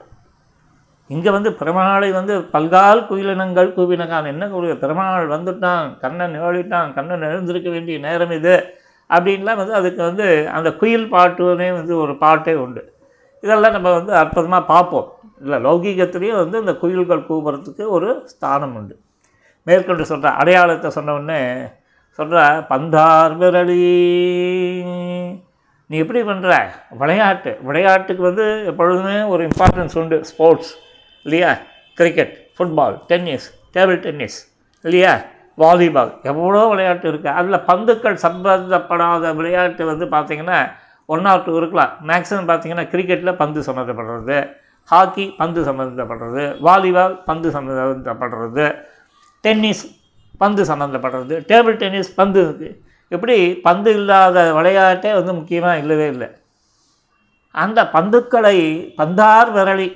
[1.10, 4.26] இங்கே வந்து பெருமாளை வந்து பல்கால் குயிலினங்கள் கூவினகான்.
[4.32, 8.56] என்ன கூறு பெருமாள் வந்துட்டான் கண்ணன் ஏழிட்டான் கண்ணன் எழுந்திருக்க வேண்டிய நேரம் இது.
[9.14, 12.82] அப்படின்லாம் வந்து அதுக்கு வந்து அந்த குயில் பாட்டுனே வந்து ஒரு பாட்டே உண்டு.
[13.40, 15.08] இதெல்லாம் நம்ம வந்து அற்புதமாக பார்ப்போம்.
[15.40, 18.94] இல்லை லௌகீகத்துலேயும் வந்து இந்த குயில்கள் கூவுறதுக்கு ஒரு ஸ்தானம் உண்டு.
[19.62, 21.40] மேற்கொண்டு சொல்கிற அடையாளத்தை சொன்னவுடனே
[22.18, 22.40] சொல்கிற
[22.70, 23.84] பந்தார் விரலி
[25.90, 26.52] நீ எப்படி பண்ணுற
[26.98, 27.58] விளையாட்டு.
[27.62, 30.24] விளையாட்டுக்கு வந்து எப்பொழுதுமே ஒரு இம்பார்ட்டன்ஸ் உண்டு.
[30.24, 30.72] ஸ்போர்ட்ஸ்
[31.22, 31.50] இல்லையா?
[31.94, 34.38] Cricket football tennis table tennis
[34.84, 35.12] இல்லையா?
[35.62, 36.12] வாலிபால்.
[36.30, 40.58] எவ்வளோ விளையாட்டு இருக்குது அதில் பந்துக்கள் சம்பந்தப்படாத விளையாட்டு வந்து பார்த்திங்கன்னா
[41.14, 41.92] ஒன் ஆர் டூ இருக்கலாம்.
[42.10, 44.38] மேக்ஸிமம் பார்த்திங்கன்னா கிரிக்கெட்டில் பந்து சம்மந்தப்படுறது
[44.92, 48.66] ஹாக்கி பந்து சம்மந்தப்படுறது வாலிபால் பந்து சம்மந்தப்படுறது
[49.44, 49.84] டென்னிஸ்
[50.42, 52.74] பந்து சம்மந்தப்படுறது டேபிள் டென்னிஸ் பந்து இருக்குது
[53.14, 53.36] இப்படி
[53.66, 56.28] பந்து இல்லாத விளையாட்டே வந்து முக்கியமாக இல்லவே இல்லை.
[57.54, 58.56] அந்த பந்துக்களை
[59.00, 59.88] பந்தார் விரலி.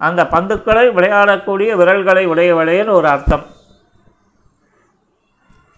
[0.00, 3.44] அந்த பந்துக்களை விளையாடக்கூடிய விரல்களை உடைய விளையல் ஒரு அர்த்தம்.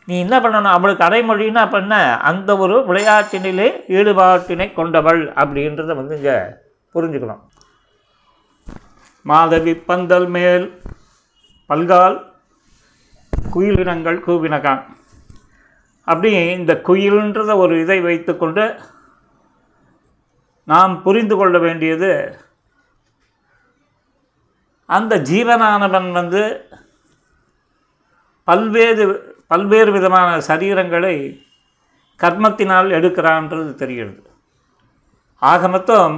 [0.09, 0.77] நீ என்ன பண்ணணும்?
[0.77, 1.97] அவளுக்கு அடைமொழின்னா அப்போ என்ன?
[2.31, 6.37] அந்த ஒரு விளையாட்டினிலே ஈடுபாட்டினை கொண்டவள் அப்படின்றத வந்து இங்கே
[6.95, 7.43] புரிஞ்சுக்கணும்.
[9.23, 10.67] மாதவி பந்தல் மேல்
[11.71, 12.17] பல்கால்
[13.55, 14.83] குயிலினங்கள் கூவினகான்
[16.09, 18.65] அப்படி இந்த குயில்ன்றத ஒரு இதை வைத்துக்கொண்டு
[20.65, 22.11] நாம் புரிந்து கொள்ள வேண்டியது
[24.89, 26.43] அந்த ஜீவனானவன் வந்து
[28.49, 29.05] பல்வேறு
[29.51, 31.15] பல்வேறு விதமான சரீரங்களை
[32.21, 34.21] கர்மத்தினால் எடுக்கிறான்றது தெரிகிறது.
[35.43, 36.17] ஆக மொத்தம்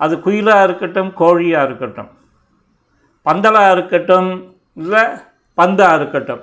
[0.00, 2.10] அது குயிலாக இருக்கட்டும் கோழியாக இருக்கட்டும்
[3.26, 4.30] பந்தலாக இருக்கட்டும்
[4.76, 5.04] இல்லை
[5.58, 6.42] பந்தாக இருக்கட்டும்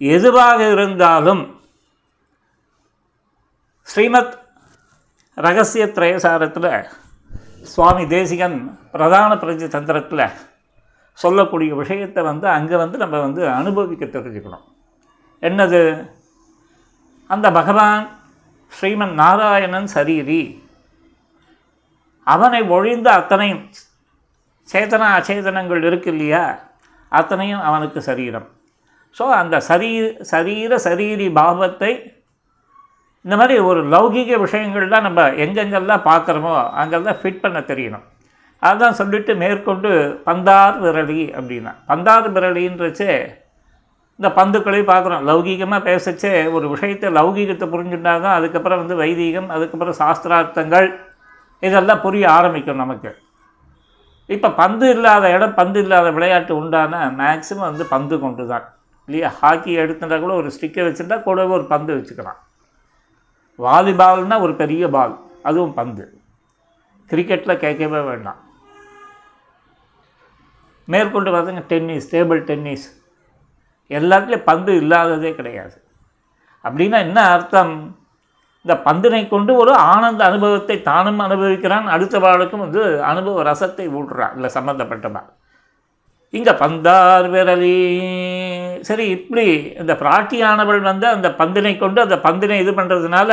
[0.00, 1.42] எதுவாக இருந்தாலும்
[3.88, 4.34] ஸ்ரீமத்
[5.34, 6.70] ரகசிய திரயசாரத்தில்
[7.62, 8.58] சுவாமி தேசிகன்
[8.92, 10.24] பிரதான பிரஜ தந்திரத்தில்
[11.22, 14.66] சொல்லக்கூடிய விஷயத்தை வந்து அங்கே வந்து நம்ம வந்து அனுபவிக்க தெரிஞ்சுக்கணும்
[15.48, 15.82] என்னது?
[17.34, 18.04] அந்த பகவான்
[18.72, 20.42] ஸ்ரீமன் நாராயணன் சரீரி.
[22.26, 23.62] அவனை ஒழிந்த அத்தனையும்
[24.68, 26.44] சேதன அச்சேதனங்கள் இருக்கு இல்லையா?
[27.18, 28.48] அத்தனையும் அவனுக்கு சரீரம்.
[29.16, 29.90] ஸோ அந்த சரீ
[30.32, 31.92] சரீர சரீரி பாவத்தை
[33.24, 38.04] இந்த மாதிரி ஒரு லௌகீக விஷயங்கள்லாம் நம்ம எங்கெங்கெல்லாம் பார்க்குறோமோ அங்கெல்லாம் ஃபிட் பண்ண தெரியணும்.
[38.62, 39.90] அதான் சொல்லிட்டு மேற்கொண்டு
[40.28, 41.72] பந்தார் விரலி அப்படின்னா.
[41.90, 43.12] பந்தார் விரலின்றச்சே
[44.18, 45.24] இந்த பந்துக்களையும் பார்க்குறோம்.
[45.28, 50.88] லௌகீகமாக பேசச்சே ஒரு விஷயத்தை லௌகீகத்தை புரிஞ்சுட்டா தான் அதுக்கப்புறம் வந்து வைதீகம் அதுக்கப்புறம் சாஸ்திரார்த்தங்கள்
[51.66, 53.10] இதெல்லாம் புரிய ஆரம்பிக்கும் நமக்கு.
[54.34, 58.66] இப்போ பந்து இல்லாத இடம் பந்து இல்லாத விளையாட்டு உண்டான மேக்ஸிமம் வந்து பந்து கொண்டு தான்
[59.08, 59.28] இல்லையா?
[59.40, 62.40] ஹாக்கி எடுத்துட்டா கூட ஒரு ஸ்டிக்கை வச்சுட்டா கூடவே ஒரு பந்து வச்சுக்கலாம்.
[63.58, 65.14] வாலிபால்னால் ஒரு பெரிய பால்
[65.48, 66.04] அதுவும் பந்து.
[67.10, 68.40] கிரிக்கெட்டில் கேட்கவே வேண்டாம்.
[70.92, 72.86] மேற்கொண்டு பார்த்தீங்க டென்னிஸ் டேபிள் டென்னிஸ்.
[73.90, 75.76] எல்லாத்துலேயும் பந்து இல்லாததே கிடையாது.
[76.64, 77.74] அப்படின்னா என்ன அர்த்தம்?
[78.64, 84.50] இந்த பந்தினை கொண்டு ஒரு ஆனந்த அனுபவத்தை தானும் அனுபவிக்கிறான் அடுத்த வாளுக்கும் வந்து அனுபவ ரசத்தை ஊட்டுறான் இல்லை
[84.56, 85.28] சம்மந்தப்பட்டவன்
[86.34, 87.78] இங்கே பந்தார் விரலி.
[88.88, 89.46] சரி இப்படி
[89.82, 93.30] இந்த பிராட்டியானவள் வந்து அந்த பந்தினை கொண்டு அந்த பந்தினை இது பண்ணுறதுனால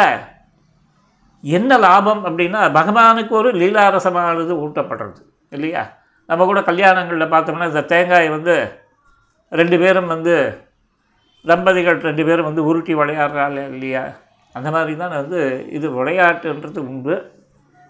[1.43, 5.21] என்ன லாபம் அப்படின்னா பகவானுக்கு ஒரு லீலாரசமானது ஊட்டப்படுறது
[5.55, 5.83] இல்லையா?
[6.29, 8.55] நம்ம கூட கல்யாணங்களில் பார்த்தோம்னா இந்த தேங்காயை வந்து
[9.51, 10.35] ரெண்டு பேரும் வந்து
[11.45, 14.03] தம்பதிகள் ரெண்டு பேரும் வந்து உருட்டி விளையாடுறாள் இல்லையா?
[14.55, 15.39] அந்த மாதிரி தான் வந்து
[15.77, 17.15] இது விளையாட்டுன்றது உண்டு.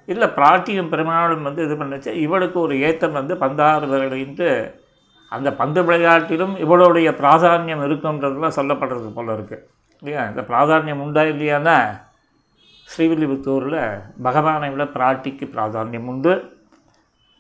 [0.08, 2.12] இல்லை பிராட்டியும் பெருமாளும் வந்து இது பண்ணுச்சு.
[2.26, 4.50] இவளுக்கு ஒரு ஏத்தம் வந்து பந்தாறு விரலின்ட்டு
[5.32, 9.64] அந்த பந்து விளையாட்டிலும் இவளுடைய பிராதானியம் இருக்குன்றதுலாம் சொல்லப்படுறது போல் இருக்குது
[10.02, 10.24] இல்லையா?
[10.30, 11.78] இந்த பிராதானியம் உண்டா இல்லையானா
[12.90, 13.80] ஸ்ரீவில்லிபுத்தூரில்
[14.22, 16.34] பகவானை விட பிராட்டிக்கு பிராதானியம் உண்டு.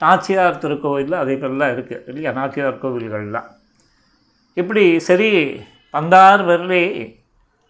[0.01, 1.35] நாச்சியார் திருக்கோவிலில் அதே
[1.75, 2.31] இருக்குது இல்லையா?
[2.39, 3.49] நாச்சியார் கோவில்கள்லாம்.
[4.61, 5.29] இப்படி சரி
[5.93, 6.83] பந்தார் வரலி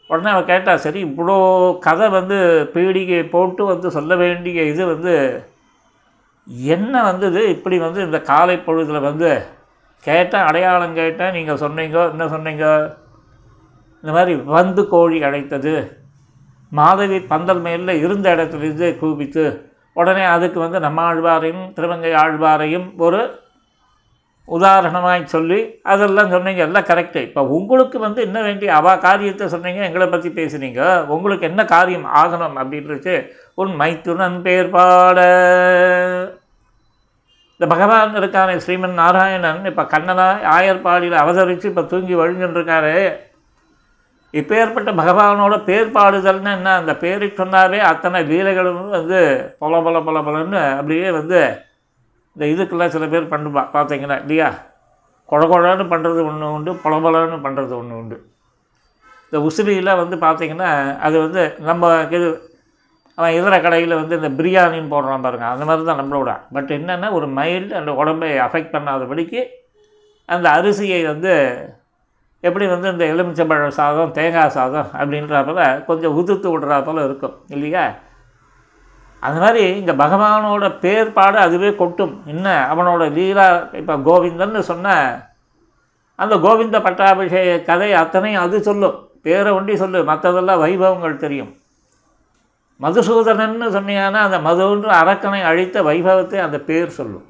[0.10, 1.36] உடனே அவன் கேட்டா சரி இவ்வளோ
[1.86, 2.38] கதை வந்து
[2.74, 5.14] பீடிகை போட்டு வந்து சொல்ல வேண்டிய இது வந்து
[6.74, 7.42] என்ன வந்தது?
[7.56, 9.30] இப்படி வந்து இந்த காலை பொழுதில் வந்து
[10.08, 12.66] கேட்டேன் அடையாளம் கேட்டேன் நீங்கள் சொன்னீங்க என்ன சொன்னீங்க?
[14.04, 15.76] இந்த மாதிரி வந்து கோழி அழைத்தது
[16.72, 19.46] மாதவி பந்தல் மேலில் இருந்த இடத்துலேருந்து கூப்பித்து
[20.02, 23.22] உடனே அதுக்கு வந்து நம்ம ஆழ்வாரையும் திருவங்கை ஆழ்வாரையும் ஒரு
[24.48, 25.60] உதாரணமாய் சொல்லி
[25.92, 26.62] அதெல்லாம் சொன்னீங்க.
[26.68, 30.82] எல்லாம் கரெக்டு இப்போ உங்களுக்கு வந்து என்ன வேண்டிய அவா காரியத்தை சொன்னீங்க எங்களை பற்றி பேசுனீங்க
[31.16, 33.14] உங்களுக்கு என்ன காரியம் ஆகணும் அப்படின்றது
[33.62, 35.20] உன் மைத்துனன் பேர் பாட.
[37.56, 42.96] இந்த பகவான் இருக்கானே ஸ்ரீமன் நாராயணன் இப்போ கண்ணனாய் ஆயர்பாடியில் அவதரித்து இப்போ தூங்கி வழிஞ்சுட்டு இருக்காரு.
[44.40, 46.70] இப்போ ஏற்பட்ட பகவானோட பேர் பாடுதல்னு என்ன?
[46.80, 49.20] அந்த பேருக்கு சொன்னாவே அத்தனை லீலைகளும் வந்து
[49.62, 51.40] பொல பொல பொல பொலன்னு அப்படியே வந்து
[52.36, 53.64] இந்த இதுக்கெல்லாம் சில பேர் பண்ணுவா.
[53.76, 54.50] பார்த்தீங்கன்னா இல்லையா?
[55.30, 58.18] கொழ கொழன்னு பண்ணுறது ஒன்று உண்டு பொல பொலன்னு பண்ணுறது ஒன்று உண்டு.
[59.28, 60.72] இந்த உசிறியில் வந்து பார்த்திங்கன்னா
[61.08, 62.28] அது வந்து நம்ம இது
[63.18, 66.32] அவன் இதர கடையில் வந்து இந்த பிரியாணின்னு போடுறான் பாருங்கள் அந்த மாதிரி தான் நம்மளோட.
[66.56, 69.42] பட் என்னென்னா ஒரு மைல்டு அந்த உடம்பை அஃபெக்ட் பண்ணாதபடிக்கு
[70.30, 71.34] அந்த அரிசியை வந்து
[72.48, 77.86] எப்படி வந்து இந்த எலுமிச்சம்பழ சாதம் தேங்காய் சாதம் அப்படின்றப்பல கொஞ்சம் உதுத்து விடுறாப்பல இருக்கும் இல்லையா?
[79.20, 82.14] அது மாதிரி இங்கே பகவானோட பேர்பாடு அதுவே கொட்டும்.
[82.26, 82.48] என்ன?
[82.74, 84.96] அவனோட லீலா இப்போ கோவிந்தன்னு சொன்ன
[86.20, 88.98] அந்த கோவிந்த பட்டாபிஷேக கதை அத்தனையும் அது சொல்லும்.
[89.22, 91.52] பேரை ஒண்டி சொல்லு மற்றதெல்லாம் வைபவங்கள் தெரியும்.
[92.82, 97.26] மதுசூதனன்னு சொன்னீங்கன்னா அந்த மதுன்ற அரக்கனை அழித்த வைபவத்தை அந்த பேர் சொல்லும்.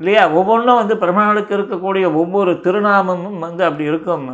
[0.00, 0.22] இல்லையா?
[0.38, 4.28] ஒவ்வொன்றும் வந்து பெருமாளுக்கு இருக்கக்கூடிய ஒவ்வொரு திருநாமமும் வந்து அப்படி இருக்கும்.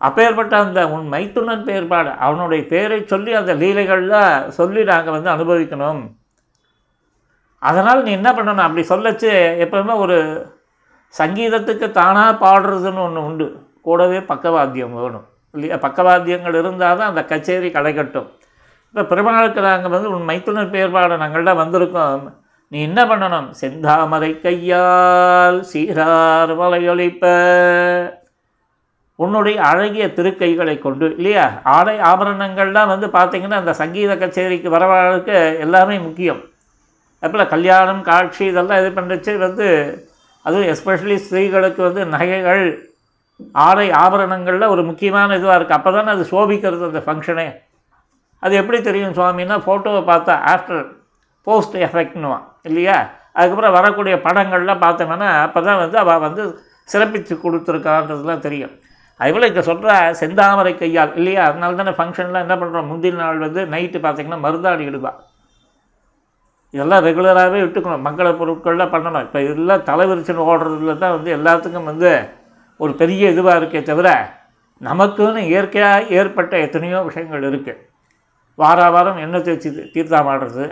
[0.00, 6.00] அப்பேற்பட்ட அந்த உன் மைத்துனன் பேர்பாடு அவனுடைய பேரை சொல்லி அந்த லீலைகள்லாம் சொல்லி நாங்கள் வந்து அனுபவிக்கணும்.
[7.62, 8.66] அதனால் நீ என்ன பண்ணணும்?
[8.66, 9.32] அப்படி சொல்லச்சு.
[9.64, 10.16] எப்பவுமே ஒரு
[11.14, 13.46] சங்கீதத்துக்கு தானாக பாடுறதுன்னு ஒன்று உண்டு.
[13.82, 15.26] கூடவே பக்கவாத்தியம் வேணும்.
[15.54, 15.76] இல்லையா?
[15.76, 18.28] பக்கவாத்தியங்கள் இருந்தால் தான் அந்த கச்சேரி களைகட்டும்
[18.88, 22.24] இப்போ பெருமாளுக்கு நாங்கள் வந்து உன் மைத்துனர் பேர்பாடு நாங்கள்லாம் வந்திருக்கோம்.
[22.72, 23.46] நீ என்ன பண்ணணும்?
[23.60, 27.24] செந்தாமரை கையால் சீரார் வலையொழிப்ப
[29.18, 31.46] உன்னுடைய அழகிய திருக்கைகளை கொண்டு இல்லையா?
[31.76, 36.40] ஆடை ஆபரணங்கள்லாம் வந்து பார்த்திங்கன்னா அந்த சங்கீத கச்சேரிக்கு வரவாளுக்கு எல்லாமே முக்கியம்.
[37.22, 39.66] அப்போல கல்யாணம் காட்சி இதெல்லாம் இது பண்ணுச்சு வந்து
[40.44, 42.64] அதுவும் எஸ்பெஷலி ஸ்திரீகளுக்கு வந்து நகைகள்
[43.66, 47.48] ஆடை ஆபரணங்களில் ஒரு முக்கியமான இதுவாக இருக்குது அப்போ தானே அது சோபிக்கிறது அந்த ஃபங்க்ஷனே
[48.42, 50.84] அது எப்படி தெரியும் சுவாமின்னா ஃபோட்டோவை பார்த்தா ஆஃப்டர்
[51.46, 52.96] போஸ்ட் எஃபெக்ட்னுவான் இல்லையா?
[53.36, 56.42] அதுக்கப்புறம் வரக்கூடிய படங்கள்லாம் பார்த்தோம்னா அப்போ தான் வந்து அவள் வந்து
[56.88, 58.72] சிறப்பித்து கொடுத்துருக்கான்றதுலாம் தெரியும்.
[59.20, 59.90] அதுபோல் இங்கே சொல்கிற
[60.20, 61.42] செந்தாமரை கையால் இல்லையா?
[61.48, 65.12] அதனால தானே ஃபங்க்ஷன்லாம் என்ன பண்ணுறோம் முந்தின நாள் வந்து நைட்டு பார்த்திங்கன்னா மருந்தாடி இடுவா
[66.74, 68.04] இதெல்லாம் ரெகுலராகவே விட்டுக்கணும்.
[68.08, 69.24] மங்கள பொருட்கள்லாம் பண்ணணும்.
[69.26, 72.10] இப்போ இதெல்லாம் தலைவிரிச்சுன்னு ஓடுறதுல தான் வந்து எல்லாத்துக்கும் வந்து
[72.80, 74.08] ஒரு பெரிய இதுவாக இருக்கே தவிர
[74.80, 77.82] நமக்குன்னு இயற்கையாக ஏற்பட்ட எத்தனையோ விஷயங்கள் இருக்குது
[78.58, 80.66] வார வாரம் எண்ணெய் தேய்ச்சி தீர்த்தம் ஆடுறது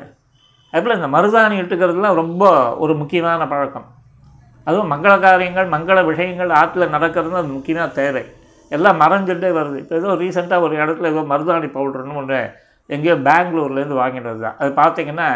[0.73, 2.45] அதுபோல் இந்த மருதாணி இட்டுக்கிறதுலாம் ரொம்ப
[2.85, 3.87] ஒரு முக்கியமான பழக்கம்.
[4.69, 8.25] அதுவும் மங்கள காரியங்கள் மங்கள விஷயங்கள் ஆற்றுல நடக்கிறது அது முக்கியமாக தேவை.
[8.77, 9.77] எல்லாம் மறைஞ்சுட்டே வருது.
[9.83, 12.41] இப்போ ஏதோ ரீசெண்டாக ஒரு இடத்துல ஏதோ மருதாணி பவுடர்னு ஒன்று
[12.95, 14.59] எங்கேயோ பெங்களூர்லேருந்து வாங்கிட்டு தான்.
[14.61, 15.29] அது பார்த்தீங்கன்னா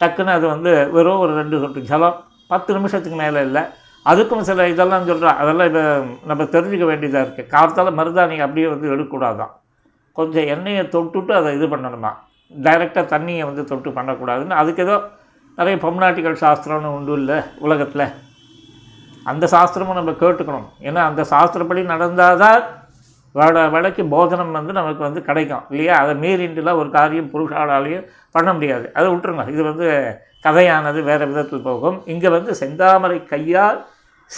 [0.00, 2.16] டக்குன்னு அது வந்து வெறும் ஒரு ரெண்டு சொட்டு ஜலம்
[2.52, 3.62] பத்து நிமிஷத்துக்கு மேலே இல்லை.
[4.10, 5.82] அதுக்கும் சில இதெல்லாம் சொல்கிறா அதெல்லாம் இப்போ
[6.30, 9.52] நம்ம தெரிஞ்சுக்க வேண்டியதாக இருக்குது காலத்தால் மருதாணி அப்படியே வந்து எடுக்கக்கூடாதான்.
[10.18, 12.12] கொஞ்சம் எண்ணெயை தொட்டுட்டு அதை இது பண்ணணுமா?
[12.54, 15.02] டைரெக்டாக தண்ணியை வந்து தொட்டு பண்ணக்கூடாதுன்னு அதுக்கு ஏதோ
[15.56, 18.06] நிறைய பொம்நாட்டிகள் சாஸ்திரம்னு உண்டு இல்லை உலகத்தில்.
[19.24, 20.68] அந்த சாஸ்திரமும் நம்ம கேட்டுக்கணும்.
[20.80, 22.62] ஏன்னா அந்த சாஸ்திரப்படி நடந்தால் தான்
[23.32, 25.64] வட வடக்கு போதனம் வந்து நமக்கு வந்து கிடைக்கும்.
[25.70, 25.98] இல்லையா?
[25.98, 28.90] அதை மீறிண்டுலாம் ஒரு காரியம் புருஷாலாலையும் பண்ண முடியாது.
[28.94, 29.48] அதை விட்டுருங்க.
[29.48, 32.02] இது வந்து கதையானது வேறு விதத்தில் போகும்.
[32.06, 33.86] இங்கே வந்து செந்தாமரை கையால்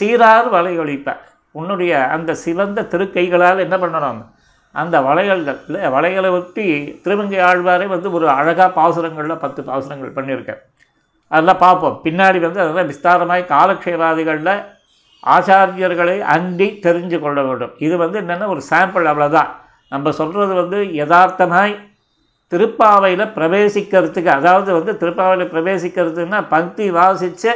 [0.00, 1.16] சீரார் வலையொலிப்ப.
[1.52, 4.22] உன்னுடைய அந்த சிவந்த திருக்கைகளால் என்ன பண்ணணும்?
[4.74, 6.66] அந்த வளையல்கள் இல்லை வளையலை ஒட்டி
[7.04, 10.60] திருமங்கை ஆழ்வாரே வந்து ஒரு அழகாக பாசுரங்களில் பத்து பாசுரங்கள் பண்ணியிருக்கேன்
[11.30, 11.96] அதெல்லாம் பார்ப்போம்.
[12.04, 14.54] பின்னாடி வந்து அதெல்லாம் விஸ்தாரமாய் காலக்ஷேபாதிகளில்
[15.24, 17.74] ஆச்சாரியர்களை அண்டி தெரிஞ்சு கொள்ள வேண்டும்.
[17.86, 19.50] இது வந்து என்னென்னா ஒரு சாம்பிள் அவ்வளோதான்
[19.92, 21.74] நம்ம சொல்கிறது வந்து யதார்த்தமாய்
[22.52, 27.52] திருப்பாவையில் பிரவேசிக்கிறதுக்கு அதாவது வந்து திருப்பாவையில் பிரவேசிக்கிறதுன்னா பங்கி வாசித்து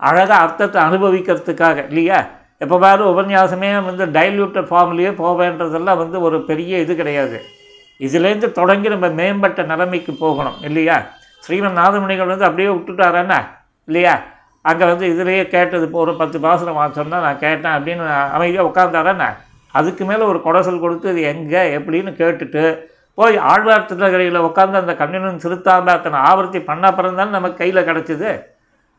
[0.00, 2.18] அழகாக அர்த்தத்தை அனுபவிக்கிறதுக்காக இல்லையா?
[2.60, 7.38] எப்போ பாரு உபன்யாசமே வந்து டைல்யூட்டட் ஃபார்ம்லேயே போவேன்றதெல்லாம் வந்து ஒரு பெரிய இது கிடையாது.
[8.06, 10.96] இதுலேருந்து தொடங்கி நம்ம மேம்பட்ட நிலைமைக்கு போகணும் இல்லையா?
[11.44, 13.38] ஸ்ரீமன் நாதமணிகள் வந்து அப்படியே விட்டுட்டாரண்ணா
[13.88, 14.14] இல்லையா?
[14.64, 18.06] அங்கே வந்து இதுலேயே கேட்டது இப்போ ஒரு பத்து பாசனம் சொன்னால் நான் கேட்டேன் அப்படின்னு
[18.36, 19.28] அமைதியாக உட்காந்தாரண்ணா
[19.74, 22.62] அதுக்கு மேலே ஒரு குடசல் கொடுத்து இது எங்கே எப்படின்னு கேட்டுட்டு
[23.18, 28.30] போய் ஆழ்வார் திருநகரையில் உட்காந்து அந்த கண்ணினும் சிறுத்தாம்ப அத்தனை ஆவர்த்தி பண்ண அப்புறம் தானே நமக்கு கையில் கிடச்சிது?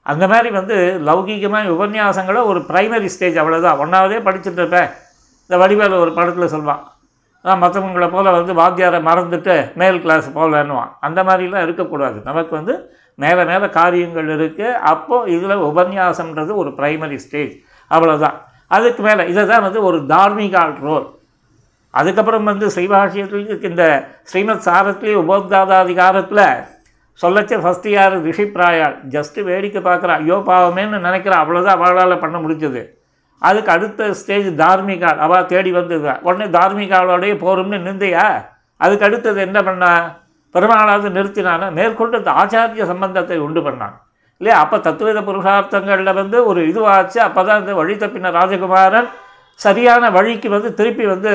[0.06, 0.76] அந்த மாதிரி வந்து
[1.06, 4.90] லௌகீகமாக உபன்யாசங்களை ஒரு ப்ரைமரி ஸ்டேஜ் அவ்வளோதான் ஒன்றாவதே படிச்சுட்டு இருப்பேன்
[5.44, 6.82] இந்த வடிவேலு ஒரு படத்தில் சொல்வான்
[7.46, 12.22] நான் மற்றவங்களை போல் வந்து வாத்தியாரை மறந்துட்டு மேல் கிளாஸ் போகலன்னுவான் அந்த மாதிரிலாம் இருக்கக்கூடாது.
[12.24, 12.74] நமக்கு வந்து
[13.16, 17.56] மேலே மேலே காரியங்கள் இருக்குது அப்போது இதில் உபன்யாசம்ன்றது ஒரு ப்ரைமரி ஸ்டேஜ்
[17.92, 18.38] அவ்வளோதான்
[18.68, 21.08] அதுக்கு மேலே இதை தான் வந்து ஒரு தார்மிகால் ரோல்
[21.94, 23.86] அதுக்கப்புறம் வந்து ஸ்ரீபாஷ்யத்தில் இந்த
[24.24, 26.46] ஸ்ரீமத் சாரத்திலேயே உபோதாதாதிகாரத்தில்
[27.22, 28.16] சொல்லச்ச ஃபஸ்ட்டு யார்?
[28.28, 30.14] ரிஷிப்ராயால் ஜஸ்ட்டு வேடிக்கை பார்க்குறா.
[30.22, 31.36] ஐயோ பாவமேன்னு நினைக்கிறா.
[31.44, 32.82] அவ்வளோதான் அவளால் பண்ண முடிஞ்சது.
[33.42, 38.26] அதுக்கு அடுத்த ஸ்டேஜ் தார்மிகால் அவள் தேடி வந்தது உடனே தார்மிகாலோடைய போரும்னு நிந்தையா?
[38.82, 39.92] அதுக்கு அடுத்தது என்ன பண்ணா?
[40.56, 41.68] பெருமாளாவது நிறுத்தினானா?
[41.78, 43.96] மேற்கொண்டு அந்த ஆச்சாரிய சம்பந்தத்தை உண்டு பண்ணான்.
[44.42, 44.56] இல்லையா?
[44.64, 47.20] அப்போ தத்துவத புருஷார்த்தங்களில் வந்து ஒரு இதுவாச்சு.
[47.28, 49.10] அப்போ தான் இந்த வழி தப்பின ராஜகுமாரன்
[49.60, 51.32] சரியான வழிக்கு வந்து திருப்பி வந்து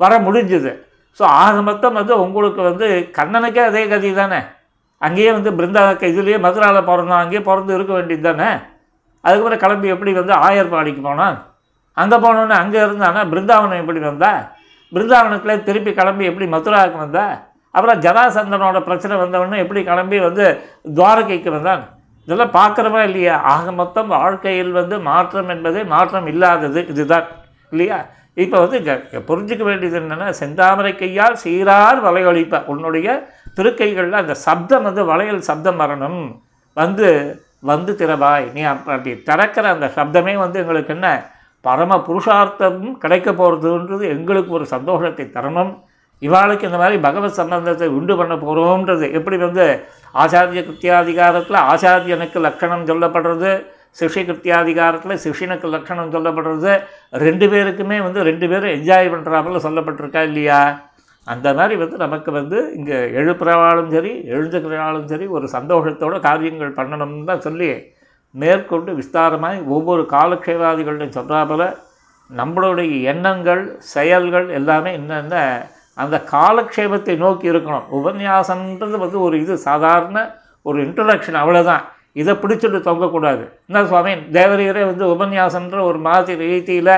[0.00, 0.72] வர முடிஞ்சுது.
[1.20, 2.88] ஸோ ஆக மொத்தம் வந்து உங்களுக்கு வந்து
[3.18, 4.40] கண்ணனுக்கே அதே கதி தானே
[5.06, 5.82] அங்கேயே வந்து பிருந்தா
[6.12, 8.48] இதுலேயே மதுராவில் பிறந்தான் அங்கேயே பிறந்து இருக்க வேண்டியது தானே?
[9.24, 11.36] அதுக்கப்புறம் கிளம்பி எப்படி வந்து ஆயர்பாடிக்கு போனான்?
[11.96, 13.22] அங்கே போனோன்னே அங்கே இருந்தானா?
[13.32, 14.32] பிருந்தாவனம் எப்படி வந்தா?
[14.92, 17.26] பிருந்தாவனத்தில் திருப்பி கிளம்பி எப்படி மதுராவுக்கு வந்தா?
[17.74, 20.44] அப்புறம் ஜராசந்தனோட பிரச்சனை வந்தவொடனே எப்படி கிளம்பி வந்து
[20.96, 21.82] துவாரகைக்கு வந்தான்?
[22.28, 23.34] இதெல்லாம் பார்க்குறவா இல்லையா?
[23.54, 27.26] ஆக மொத்தம் வாழ்க்கையில் வந்து மாற்றம் என்பதே மாற்றம் இல்லாதது இதுதான்.
[27.72, 27.98] இல்லையா?
[28.36, 28.78] இப்போ வந்து
[29.28, 33.08] புரிஞ்சிக்க வேண்டியது என்னென்னா செந்தாமரை கையால் சீரார் வளையொலிப்ப உன்னுடைய
[33.58, 36.22] திருக்கைகளில் அந்த சப்தம் வந்து வளையல் சப்தம் வரணும்
[36.76, 37.08] வந்து
[37.70, 38.46] வந்து திறவாய்.
[38.56, 41.08] நீ அப்படி திறக்கிற அந்த சப்தமே வந்து எங்களுக்கு என்ன?
[41.64, 45.72] பரம புருஷார்த்தம் கிடைக்க போகிறதுன்றது எங்களுக்கு ஒரு சந்தோஷத்தை தரணும்.
[46.22, 49.66] இவாளுக்கு இந்த மாதிரி பகவத் சம்பந்தத்தை உண்டு பண்ண போகிறோன்றது எப்படி வந்து
[50.22, 53.50] ஆச்சாரிய கிருத்தியாதிகாரத்தில் ஆச்சாரியனுக்கு லட்சணம் சொல்லப்படுறது
[53.98, 56.72] சிஷி கிருத்தியாதிகாரத்தில் சிஷினுக்கு லட்சணம் சொல்லப்படுறது
[57.24, 60.60] ரெண்டு பேருக்குமே வந்து ரெண்டு பேரும் என்ஜாய் பண்ணுறாப்புல சொல்லப்பட்டிருக்கா இல்லையா?
[61.32, 67.44] அந்த மாதிரி வந்து நமக்கு வந்து இங்கே எழுப்புறவாளும் சரி எழுதுகிறனாலும் சரி ஒரு சந்தோஷத்தோட காரியங்கள் பண்ணணும்னு தான்
[67.46, 67.70] சொல்லி
[68.34, 71.66] மேற்கொண்டு விஸ்தாரமாக ஒவ்வொரு காலக்ஷேபாதிகள்னு சொல்கிறா போல்
[72.30, 73.62] நம்மளுடைய எண்ணங்கள்
[73.94, 75.36] செயல்கள் எல்லாமே என்னென்ன
[76.02, 77.86] அந்த காலக்ஷேபத்தை நோக்கி இருக்கணும்.
[77.98, 80.18] உபன்யாசன்றது வந்து ஒரு இது சாதாரண
[80.66, 81.84] ஒரு இன்ட்ரடக்ஷன் அவ்வளோதான்
[82.20, 83.42] இதை பிடிச்சிட்டு தொங்கக்கூடாது.
[83.68, 86.94] என்ன சுவாமி தேவரீரே வந்து உபன்யாசன்ற ஒரு மாதிரி ரீதியில்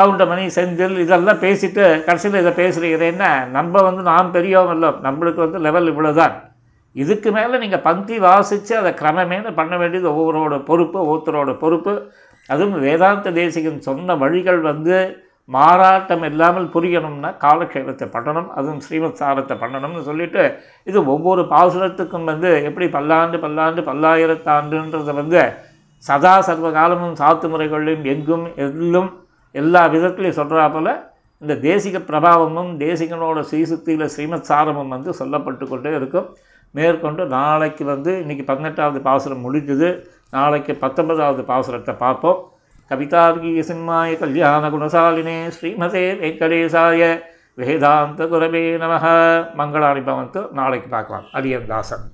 [0.00, 5.90] கவுண்டமணி செந்தில் இதெல்லாம் பேசிட்டு கடைசியில் இதை பேசுகிறீங்கன்னா நம்ம வந்து நாம் பெரியவங்க இல்லை நம்மளுக்கு வந்து லெவல்
[5.92, 6.36] இவ்வளோ தான்
[6.96, 11.92] இதுக்கு மேலே நீங்கள் பங்கி வாசித்து அதை கிரமமேனு பண்ண வேண்டியது ஒவ்வொருவரோட பொறுப்பு ஒவ்வொருத்தரோட பொறுப்பு.
[12.50, 14.96] அதுவும் வேதாந்த தேசிகன் சொன்ன வழிகள் வந்து
[15.48, 20.42] மாறாட்டம் இல்லாமல் புரியணும்னா காலக்ஷேபத்தை பண்ணணும் அதுவும் ஸ்ரீமத் சாரத்தை பண்ணணும்னு சொல்லிட்டு
[20.86, 25.42] இது ஒவ்வொரு பாசுரத்துக்கும் வந்து எப்படி பல்லாண்டு பல்லாண்டு பல்லாயிரத்தாண்டுன்றதை வந்து
[26.04, 29.10] சதா சர்வ காலமும் சாத்து முறைகளிலும் எங்கும் எல்லும்
[29.50, 36.36] எல்லா விதத்துலையும் சொல்கிறா இந்த தேசிக பிரபாவமும் தேசிகனோட ஸ்ரீசுத்தியில் ஸ்ரீமத் சாரமும் வந்து சொல்லப்பட்டு கொண்டே இருக்கும்.
[36.70, 40.04] மேற்கொண்டு நாளைக்கு வந்து இன்றைக்கி பதினெட்டாவது பாசுரம் முடிஞ்சுது.
[40.30, 42.52] நாளைக்கு பத்தொன்பதாவது பாசுரத்தை பார்ப்போம்.
[42.88, 47.20] கவிதார்கீய சிம்மாய கல்யாண குணசாலினே ஸ்ரீமதே வெங்கடேசாய
[47.54, 49.06] வேதாந்த குரவே நமக.
[49.54, 51.24] மங்களாணி பவந்து நாளைக்கு பார்க்கலாம்.
[51.32, 52.06] அரியன் தாசன்.